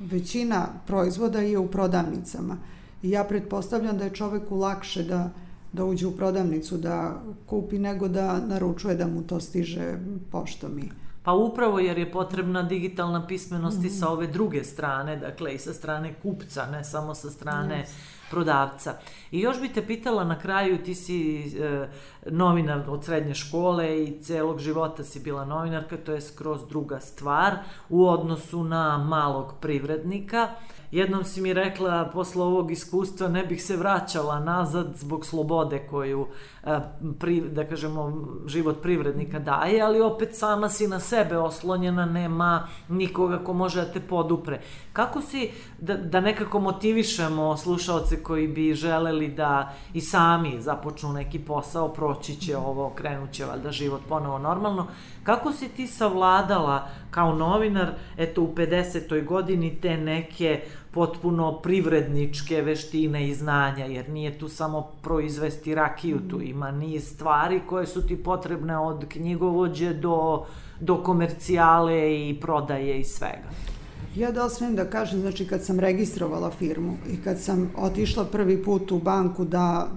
većina 0.00 0.68
proizvoda 0.86 1.40
je 1.40 1.58
u 1.58 1.68
prodavnicama. 1.68 2.56
I 3.02 3.10
ja 3.10 3.24
pretpostavljam 3.24 3.98
da 3.98 4.04
je 4.04 4.14
čoveku 4.14 4.56
lakše 4.56 5.02
da, 5.02 5.30
da 5.72 5.84
uđe 5.84 6.06
u 6.06 6.16
prodavnicu, 6.16 6.76
da 6.76 7.22
kupi, 7.46 7.78
nego 7.78 8.08
da 8.08 8.40
naručuje 8.40 8.94
da 8.94 9.06
mu 9.06 9.22
to 9.22 9.40
stiže 9.40 9.98
poštom 10.30 10.78
i... 10.78 11.07
Pa 11.28 11.32
upravo 11.34 11.78
jer 11.78 11.98
je 11.98 12.12
potrebna 12.12 12.62
digitalna 12.62 13.26
pismenost 13.26 13.78
mm 13.78 13.82
-hmm. 13.82 13.86
i 13.86 13.90
sa 13.90 14.08
ove 14.08 14.26
druge 14.26 14.64
strane, 14.64 15.16
dakle 15.16 15.54
i 15.54 15.58
sa 15.58 15.74
strane 15.74 16.14
kupca, 16.22 16.66
ne 16.66 16.84
samo 16.84 17.14
sa 17.14 17.30
strane 17.30 17.84
yes. 17.84 17.90
prodavca. 18.30 18.94
I 19.30 19.40
još 19.40 19.60
bi 19.60 19.68
te 19.68 19.86
pitala 19.86 20.24
na 20.24 20.38
kraju, 20.38 20.78
ti 20.84 20.94
si 20.94 21.38
e, 21.58 21.88
novinar 22.26 22.90
od 22.90 23.04
srednje 23.04 23.34
škole 23.34 24.02
i 24.02 24.22
celog 24.22 24.58
života 24.58 25.04
si 25.04 25.20
bila 25.20 25.44
novinarka, 25.44 25.96
to 25.96 26.12
je 26.12 26.20
skroz 26.20 26.60
druga 26.68 27.00
stvar 27.00 27.54
u 27.88 28.08
odnosu 28.08 28.64
na 28.64 28.98
malog 28.98 29.54
privrednika. 29.60 30.48
Jednom 30.90 31.24
si 31.24 31.40
mi 31.40 31.52
rekla, 31.52 32.10
posle 32.12 32.42
ovog 32.42 32.70
iskustva 32.70 33.28
ne 33.28 33.46
bih 33.46 33.64
se 33.64 33.76
vraćala 33.76 34.40
nazad 34.40 34.96
zbog 34.96 35.26
slobode 35.26 35.86
koju, 35.90 36.26
e, 36.64 36.78
pri, 37.18 37.40
da 37.40 37.64
kažemo, 37.64 38.26
život 38.46 38.82
privrednika 38.82 39.38
daje, 39.38 39.82
ali 39.82 40.00
opet 40.00 40.36
sama 40.36 40.68
si 40.68 40.86
na 40.88 41.00
sebe 41.00 41.38
oslonjena, 41.38 42.06
nema 42.06 42.68
nikoga 42.88 43.38
ko 43.38 43.52
može 43.52 43.80
da 43.80 43.92
te 43.92 44.00
podupre. 44.00 44.60
Kako 44.98 45.20
si, 45.22 45.50
da, 45.78 45.96
da 45.96 46.20
nekako 46.20 46.60
motivišemo 46.60 47.56
slušalce 47.56 48.22
koji 48.22 48.48
bi 48.48 48.74
želeli 48.74 49.28
da 49.28 49.72
i 49.94 50.00
sami 50.00 50.60
započnu 50.60 51.12
neki 51.12 51.38
posao, 51.38 51.88
proći 51.88 52.34
će 52.40 52.56
ovo, 52.56 52.90
krenut 52.90 53.30
će 53.30 53.44
valjda 53.44 53.72
život 53.72 54.00
ponovo 54.08 54.38
normalno, 54.38 54.86
kako 55.24 55.52
si 55.52 55.68
ti 55.68 55.86
savladala 55.86 56.88
kao 57.10 57.34
novinar, 57.34 57.92
eto 58.16 58.42
u 58.42 58.54
50. 58.54 59.24
godini 59.24 59.80
te 59.80 59.96
neke 59.96 60.60
potpuno 60.90 61.52
privredničke 61.52 62.62
veštine 62.62 63.28
i 63.28 63.34
znanja, 63.34 63.84
jer 63.84 64.08
nije 64.08 64.38
tu 64.38 64.48
samo 64.48 64.82
proizvesti 65.02 65.74
rakiju, 65.74 66.20
tu 66.30 66.42
ima 66.42 66.70
niz 66.70 67.08
stvari 67.08 67.60
koje 67.68 67.86
su 67.86 68.06
ti 68.06 68.22
potrebne 68.22 68.78
od 68.78 69.08
knjigovođe 69.08 69.94
do, 69.94 70.46
do 70.80 71.02
komercijale 71.02 72.28
i 72.28 72.40
prodaje 72.40 73.00
i 73.00 73.04
svega. 73.04 73.77
Ja 74.16 74.30
da 74.30 74.48
smem 74.48 74.76
da 74.76 74.84
kažem, 74.84 75.20
znači 75.20 75.46
kad 75.46 75.64
sam 75.64 75.80
registrovala 75.80 76.50
firmu 76.50 76.96
i 77.12 77.16
kad 77.24 77.40
sam 77.40 77.70
otišla 77.76 78.24
prvi 78.24 78.62
put 78.62 78.92
u 78.92 78.98
banku 78.98 79.44
da 79.44 79.88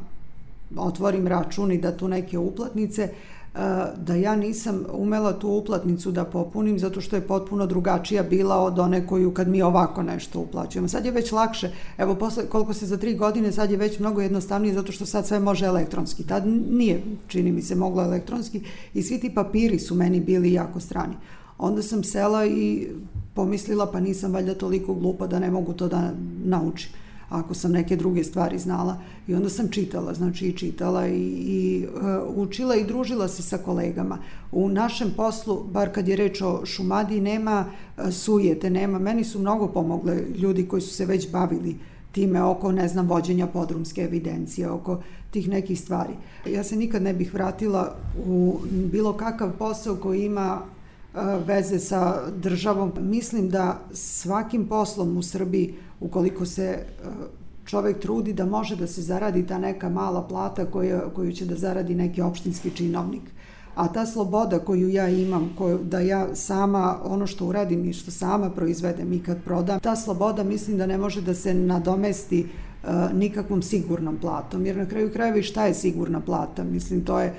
otvorim 0.77 1.27
račun 1.27 1.71
i 1.71 1.77
da 1.77 1.97
tu 1.97 2.07
neke 2.07 2.37
uplatnice, 2.37 3.09
da 3.97 4.15
ja 4.15 4.35
nisam 4.35 4.85
umela 4.93 5.39
tu 5.39 5.49
uplatnicu 5.49 6.11
da 6.11 6.25
popunim 6.25 6.79
zato 6.79 7.01
što 7.01 7.15
je 7.15 7.27
potpuno 7.27 7.65
drugačija 7.65 8.23
bila 8.23 8.57
od 8.57 8.79
one 8.79 9.07
koju 9.07 9.33
kad 9.33 9.47
mi 9.47 9.61
ovako 9.61 10.03
nešto 10.03 10.39
uplaćujemo. 10.39 10.87
Sad 10.87 11.05
je 11.05 11.11
već 11.11 11.31
lakše, 11.31 11.71
evo 11.97 12.15
posle 12.15 12.45
koliko 12.45 12.73
se 12.73 12.85
za 12.85 12.97
tri 12.97 13.15
godine 13.15 13.51
sad 13.51 13.71
je 13.71 13.77
već 13.77 13.99
mnogo 13.99 14.21
jednostavnije 14.21 14.73
zato 14.73 14.91
što 14.91 15.05
sad 15.05 15.27
sve 15.27 15.39
može 15.39 15.65
elektronski. 15.65 16.23
Tad 16.23 16.47
nije, 16.71 17.01
čini 17.27 17.51
mi 17.51 17.61
se, 17.61 17.75
moglo 17.75 18.03
elektronski 18.03 18.61
i 18.93 19.03
svi 19.03 19.19
ti 19.19 19.35
papiri 19.35 19.79
su 19.79 19.95
meni 19.95 20.19
bili 20.19 20.53
jako 20.53 20.79
strani. 20.79 21.13
Onda 21.61 21.81
sam 21.81 22.03
sela 22.03 22.45
i 22.45 22.87
pomislila 23.33 23.91
pa 23.91 23.99
nisam 23.99 24.33
valjda 24.33 24.55
toliko 24.55 24.93
glupa 24.93 25.27
da 25.27 25.39
ne 25.39 25.51
mogu 25.51 25.73
to 25.73 25.87
da 25.87 26.11
naučim 26.43 26.91
ako 27.31 27.53
sam 27.53 27.71
neke 27.71 27.95
druge 27.95 28.23
stvari 28.23 28.59
znala. 28.59 28.97
I 29.27 29.35
onda 29.35 29.49
sam 29.49 29.69
čitala, 29.69 30.13
znači 30.13 30.47
i 30.47 30.57
čitala 30.57 31.07
i, 31.07 31.21
i 31.45 31.87
uh, 31.87 32.37
učila 32.37 32.75
i 32.75 32.83
družila 32.83 33.27
se 33.27 33.43
sa 33.43 33.57
kolegama. 33.57 34.17
U 34.51 34.69
našem 34.69 35.13
poslu, 35.17 35.63
bar 35.71 35.93
kad 35.93 36.07
je 36.07 36.15
reč 36.15 36.41
o 36.41 36.65
šumadiji, 36.65 37.21
nema 37.21 37.65
uh, 37.65 38.11
sujete, 38.11 38.69
nema. 38.69 38.99
Meni 38.99 39.23
su 39.23 39.39
mnogo 39.39 39.67
pomogle 39.67 40.23
ljudi 40.37 40.67
koji 40.67 40.81
su 40.81 40.93
se 40.93 41.05
već 41.05 41.31
bavili 41.31 41.75
time 42.11 42.43
oko, 42.43 42.71
ne 42.71 42.87
znam, 42.87 43.07
vođenja 43.07 43.47
podrumske 43.47 44.01
evidencije, 44.01 44.69
oko 44.69 44.99
tih 45.31 45.49
nekih 45.49 45.79
stvari. 45.79 46.13
Ja 46.45 46.63
se 46.63 46.75
nikad 46.75 47.01
ne 47.01 47.13
bih 47.13 47.33
vratila 47.33 47.95
u 48.27 48.59
bilo 48.91 49.13
kakav 49.13 49.51
posao 49.59 49.95
koji 49.95 50.25
ima 50.25 50.61
veze 51.45 51.79
sa 51.79 52.31
državom. 52.31 52.91
Mislim 52.99 53.49
da 53.49 53.79
svakim 53.93 54.67
poslom 54.67 55.17
u 55.17 55.23
Srbiji, 55.23 55.75
ukoliko 55.99 56.45
se 56.45 56.85
čovek 57.65 57.99
trudi 57.99 58.33
da 58.33 58.45
može 58.45 58.75
da 58.75 58.87
se 58.87 59.01
zaradi 59.01 59.45
ta 59.47 59.57
neka 59.57 59.89
mala 59.89 60.27
plata 60.27 60.65
koju, 60.65 60.99
koju 61.15 61.31
će 61.31 61.45
da 61.45 61.55
zaradi 61.55 61.95
neki 61.95 62.21
opštinski 62.21 62.71
činovnik. 62.75 63.21
A 63.75 63.87
ta 63.87 64.05
sloboda 64.05 64.59
koju 64.59 64.89
ja 64.89 65.09
imam, 65.09 65.53
koju, 65.57 65.79
da 65.83 65.99
ja 65.99 66.35
sama 66.35 66.97
ono 67.03 67.27
što 67.27 67.45
uradim 67.45 67.85
i 67.85 67.93
što 67.93 68.11
sama 68.11 68.49
proizvedem 68.49 69.13
i 69.13 69.23
kad 69.23 69.43
prodam, 69.43 69.79
ta 69.79 69.95
sloboda 69.95 70.43
mislim 70.43 70.77
da 70.77 70.85
ne 70.85 70.97
može 70.97 71.21
da 71.21 71.33
se 71.33 71.53
nadomesti 71.53 72.41
uh, 72.43 72.89
nikakvom 73.13 73.61
sigurnom 73.61 74.17
platom. 74.17 74.65
Jer 74.65 74.77
na 74.77 74.85
kraju 74.85 75.11
krajeva 75.13 75.41
šta 75.41 75.65
je 75.65 75.73
sigurna 75.73 76.19
plata? 76.19 76.63
Mislim, 76.63 77.05
to 77.05 77.19
je 77.19 77.33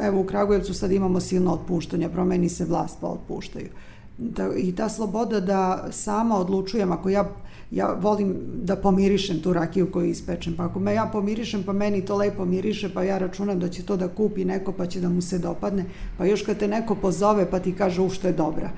evo 0.00 0.20
u 0.20 0.24
Kragujevcu 0.24 0.74
sad 0.74 0.92
imamo 0.92 1.20
silno 1.20 1.52
otpuštanja, 1.52 2.08
promeni 2.08 2.48
se 2.48 2.64
vlast 2.64 2.98
pa 3.00 3.06
otpuštaju. 3.06 3.68
Da, 4.18 4.48
I 4.56 4.72
ta 4.72 4.88
sloboda 4.88 5.40
da 5.40 5.88
sama 5.90 6.38
odlučujem, 6.38 6.92
ako 6.92 7.08
ja, 7.08 7.28
ja 7.70 7.96
volim 8.00 8.36
da 8.62 8.76
pomirišem 8.76 9.40
tu 9.42 9.52
rakiju 9.52 9.90
koju 9.92 10.06
ispečem, 10.06 10.54
pa 10.56 10.64
ako 10.64 10.80
me 10.80 10.94
ja 10.94 11.08
pomirišem, 11.12 11.62
pa 11.62 11.72
meni 11.72 12.04
to 12.04 12.16
lepo 12.16 12.44
miriše, 12.44 12.94
pa 12.94 13.02
ja 13.02 13.18
računam 13.18 13.60
da 13.60 13.68
će 13.68 13.82
to 13.82 13.96
da 13.96 14.08
kupi 14.08 14.44
neko, 14.44 14.72
pa 14.72 14.86
će 14.86 15.00
da 15.00 15.08
mu 15.08 15.22
se 15.22 15.38
dopadne, 15.38 15.84
pa 16.18 16.24
još 16.24 16.42
kad 16.42 16.58
te 16.58 16.68
neko 16.68 16.94
pozove, 16.94 17.50
pa 17.50 17.58
ti 17.58 17.72
kaže 17.72 18.02
u 18.02 18.10
što 18.10 18.26
je 18.26 18.32
dobra. 18.32 18.70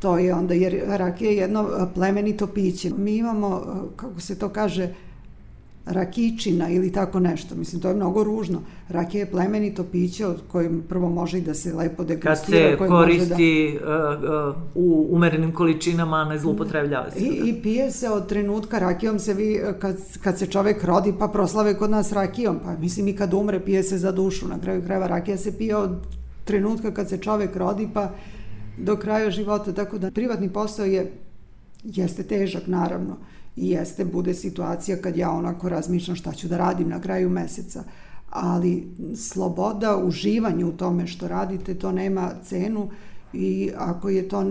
To 0.00 0.18
je 0.18 0.34
onda, 0.34 0.54
jer 0.54 0.82
rakija 0.86 1.30
je 1.30 1.36
jedno 1.36 1.88
plemenito 1.94 2.46
piće. 2.46 2.90
Mi 2.98 3.16
imamo, 3.16 3.62
kako 3.96 4.20
se 4.20 4.38
to 4.38 4.48
kaže, 4.48 4.94
rakičina 5.88 6.68
ili 6.68 6.92
tako 6.92 7.20
nešto. 7.20 7.54
Mislim, 7.54 7.82
to 7.82 7.88
je 7.88 7.94
mnogo 7.94 8.24
ružno. 8.24 8.62
Rakija 8.88 9.20
je 9.20 9.30
plemenito 9.30 9.84
piće 9.84 10.26
od 10.26 10.42
kojim 10.48 10.82
prvo 10.88 11.08
može 11.08 11.38
i 11.38 11.40
da 11.40 11.54
se 11.54 11.74
lepo 11.74 12.04
degustira. 12.04 12.34
Kad 12.34 12.46
se 12.46 12.76
koristi 12.88 13.78
da... 13.80 14.18
uh, 14.44 14.54
uh, 14.54 14.62
u 14.74 15.06
umerenim 15.10 15.52
količinama, 15.52 16.24
ne 16.24 16.38
zlupotrebljava 16.38 17.10
se. 17.10 17.18
I, 17.18 17.40
da. 17.40 17.46
I 17.46 17.62
pije 17.62 17.90
se 17.90 18.10
od 18.10 18.28
trenutka 18.28 18.78
rakijom 18.78 19.18
se 19.18 19.34
vi, 19.34 19.60
kad, 19.78 19.96
kad 20.22 20.38
se 20.38 20.46
čovek 20.46 20.84
rodi, 20.84 21.14
pa 21.18 21.28
proslave 21.28 21.74
kod 21.74 21.90
nas 21.90 22.12
rakijom. 22.12 22.58
Pa 22.64 22.76
mislim 22.76 23.08
i 23.08 23.16
kad 23.16 23.34
umre, 23.34 23.60
pije 23.60 23.82
se 23.82 23.98
za 23.98 24.12
dušu. 24.12 24.48
Na 24.48 24.60
kraju 24.60 24.82
krajeva 24.82 25.06
rakija 25.06 25.36
se 25.36 25.58
pije 25.58 25.76
od 25.76 25.90
trenutka 26.44 26.94
kad 26.94 27.08
se 27.08 27.18
čovek 27.18 27.56
rodi, 27.56 27.88
pa 27.94 28.10
do 28.78 28.96
kraja 28.96 29.30
života. 29.30 29.72
Tako 29.72 29.98
da 29.98 30.10
privatni 30.10 30.52
posao 30.52 30.86
je, 30.86 31.12
jeste 31.84 32.22
težak, 32.22 32.62
naravno 32.66 33.16
i 33.58 33.70
jeste, 33.70 34.04
bude 34.04 34.34
situacija 34.34 34.96
kad 34.96 35.16
ja 35.16 35.30
onako 35.30 35.68
razmišljam 35.68 36.16
šta 36.16 36.32
ću 36.32 36.48
da 36.48 36.56
radim 36.56 36.88
na 36.88 37.00
kraju 37.00 37.30
meseca. 37.30 37.84
Ali 38.30 38.86
sloboda, 39.16 39.96
uživanje 39.96 40.64
u 40.64 40.72
tome 40.72 41.06
što 41.06 41.28
radite, 41.28 41.74
to 41.74 41.92
nema 41.92 42.30
cenu 42.44 42.90
i 43.32 43.70
ako 43.76 44.08
je 44.08 44.28
to 44.28 44.44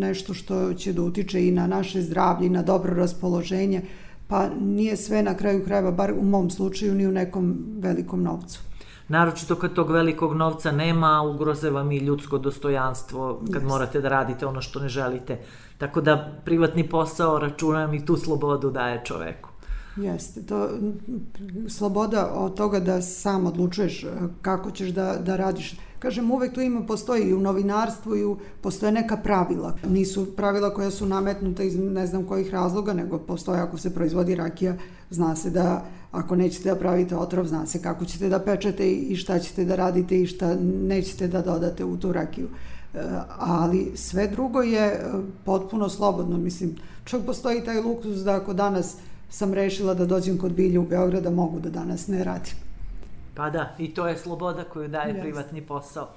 nešto 0.00 0.34
što 0.34 0.74
će 0.74 0.92
da 0.92 1.02
utiče 1.02 1.48
i 1.48 1.50
na 1.50 1.66
naše 1.66 2.02
zdravlje 2.02 2.46
i 2.46 2.50
na 2.50 2.62
dobro 2.62 2.94
raspoloženje, 2.94 3.82
pa 4.28 4.48
nije 4.60 4.96
sve 4.96 5.22
na 5.22 5.34
kraju 5.34 5.64
krajeva, 5.64 5.90
bar 5.90 6.12
u 6.12 6.24
mom 6.24 6.50
slučaju, 6.50 6.94
ni 6.94 7.06
u 7.06 7.12
nekom 7.12 7.56
velikom 7.78 8.22
novcu. 8.22 8.60
Naročito 9.08 9.54
kad 9.54 9.72
tog 9.72 9.90
velikog 9.90 10.34
novca 10.34 10.72
nema, 10.72 11.22
ugroze 11.22 11.70
vam 11.70 11.92
i 11.92 11.98
ljudsko 11.98 12.38
dostojanstvo 12.38 13.40
kad 13.52 13.62
yes. 13.62 13.68
morate 13.68 14.00
da 14.00 14.08
radite 14.08 14.46
ono 14.46 14.60
što 14.60 14.80
ne 14.80 14.88
želite. 14.88 15.38
Tako 15.78 16.00
da 16.00 16.40
privatni 16.44 16.88
posao, 16.88 17.38
računam, 17.38 17.94
i 17.94 18.04
tu 18.06 18.16
slobodu 18.16 18.70
daje 18.70 19.00
čoveku. 19.04 19.48
Jeste, 19.96 20.42
to, 20.42 20.68
sloboda 21.68 22.30
od 22.34 22.54
toga 22.54 22.80
da 22.80 23.02
sam 23.02 23.46
odlučuješ 23.46 24.04
e, 24.04 24.08
kako 24.42 24.70
ćeš 24.70 24.88
da, 24.88 25.16
da 25.16 25.36
radiš. 25.36 25.76
Kažem, 25.98 26.30
uvek 26.30 26.54
tu 26.54 26.60
ima, 26.60 26.80
postoji 26.80 27.22
i 27.22 27.34
u 27.34 27.40
novinarstvu 27.40 28.16
i 28.16 28.24
u, 28.24 28.38
postoje 28.60 28.92
neka 28.92 29.16
pravila. 29.16 29.76
Nisu 29.88 30.36
pravila 30.36 30.74
koja 30.74 30.90
su 30.90 31.06
nametnuta 31.06 31.62
iz 31.62 31.78
ne 31.78 32.06
znam 32.06 32.24
kojih 32.24 32.50
razloga, 32.50 32.92
nego 32.92 33.18
postoje 33.18 33.60
ako 33.60 33.78
se 33.78 33.94
proizvodi 33.94 34.34
rakija, 34.34 34.76
zna 35.10 35.36
se 35.36 35.50
da 35.50 35.84
ako 36.12 36.36
nećete 36.36 36.68
da 36.68 36.76
pravite 36.76 37.16
otrov, 37.16 37.46
zna 37.46 37.66
se 37.66 37.82
kako 37.82 38.04
ćete 38.04 38.28
da 38.28 38.38
pečete 38.38 38.92
i 38.92 39.16
šta 39.16 39.38
ćete 39.38 39.64
da 39.64 39.76
radite 39.76 40.20
i 40.20 40.26
šta 40.26 40.56
nećete 40.82 41.28
da 41.28 41.42
dodate 41.42 41.84
u 41.84 41.96
tu 41.96 42.12
rakiju. 42.12 42.46
E, 42.46 42.75
ali 43.38 43.92
sve 43.96 44.26
drugo 44.26 44.62
je 44.62 44.86
e, 44.86 45.00
potpuno 45.44 45.88
slobodno. 45.88 46.38
Mislim, 46.38 46.76
čak 47.04 47.20
postoji 47.26 47.64
taj 47.64 47.80
luksus 47.80 48.16
da 48.16 48.36
ako 48.36 48.52
danas 48.52 48.96
sam 49.30 49.54
rešila 49.54 49.94
da 49.94 50.06
dođem 50.06 50.38
kod 50.38 50.52
Bilje 50.52 50.78
u 50.78 50.86
Beograda, 50.86 51.30
mogu 51.30 51.60
da 51.60 51.70
danas 51.70 52.08
ne 52.08 52.24
radim. 52.24 52.54
Pa 53.34 53.50
da, 53.50 53.74
i 53.78 53.94
to 53.94 54.08
je 54.08 54.16
sloboda 54.16 54.64
koju 54.64 54.88
daje 54.88 55.14
yes. 55.14 55.20
privatni 55.20 55.62
posao. 55.62 56.08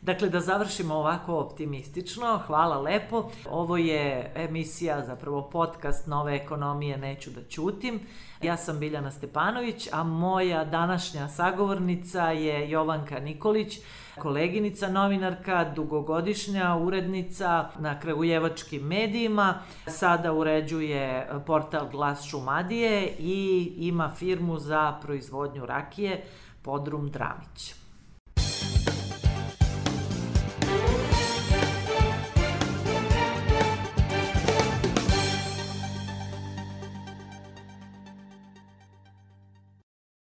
Dakle, 0.00 0.28
da 0.28 0.40
završimo 0.40 0.94
ovako 0.94 1.38
optimistično, 1.38 2.40
hvala 2.46 2.80
lepo. 2.80 3.30
Ovo 3.50 3.76
je 3.76 4.32
emisija, 4.34 5.04
zapravo 5.06 5.50
podcast 5.52 6.06
Nove 6.06 6.36
ekonomije 6.36 6.98
Neću 6.98 7.30
da 7.30 7.44
ćutim. 7.48 8.00
Ja 8.42 8.56
sam 8.56 8.78
Biljana 8.78 9.10
Stepanović, 9.10 9.88
a 9.92 10.02
moja 10.02 10.64
današnja 10.64 11.28
sagovornica 11.28 12.22
je 12.30 12.70
Jovanka 12.70 13.18
Nikolić, 13.20 13.78
koleginica, 14.18 14.88
novinarka, 14.88 15.72
dugogodišnja 15.74 16.76
urednica 16.76 17.68
na 17.78 18.00
kragujevačkim 18.00 18.82
medijima. 18.82 19.54
Sada 19.86 20.32
uređuje 20.32 21.28
portal 21.46 21.88
Glas 21.90 22.24
Šumadije 22.24 23.16
i 23.18 23.72
ima 23.78 24.10
firmu 24.16 24.58
za 24.58 24.98
proizvodnju 25.02 25.66
rakije 25.66 26.24
Podrum 26.62 27.10
Dramić. 27.10 27.74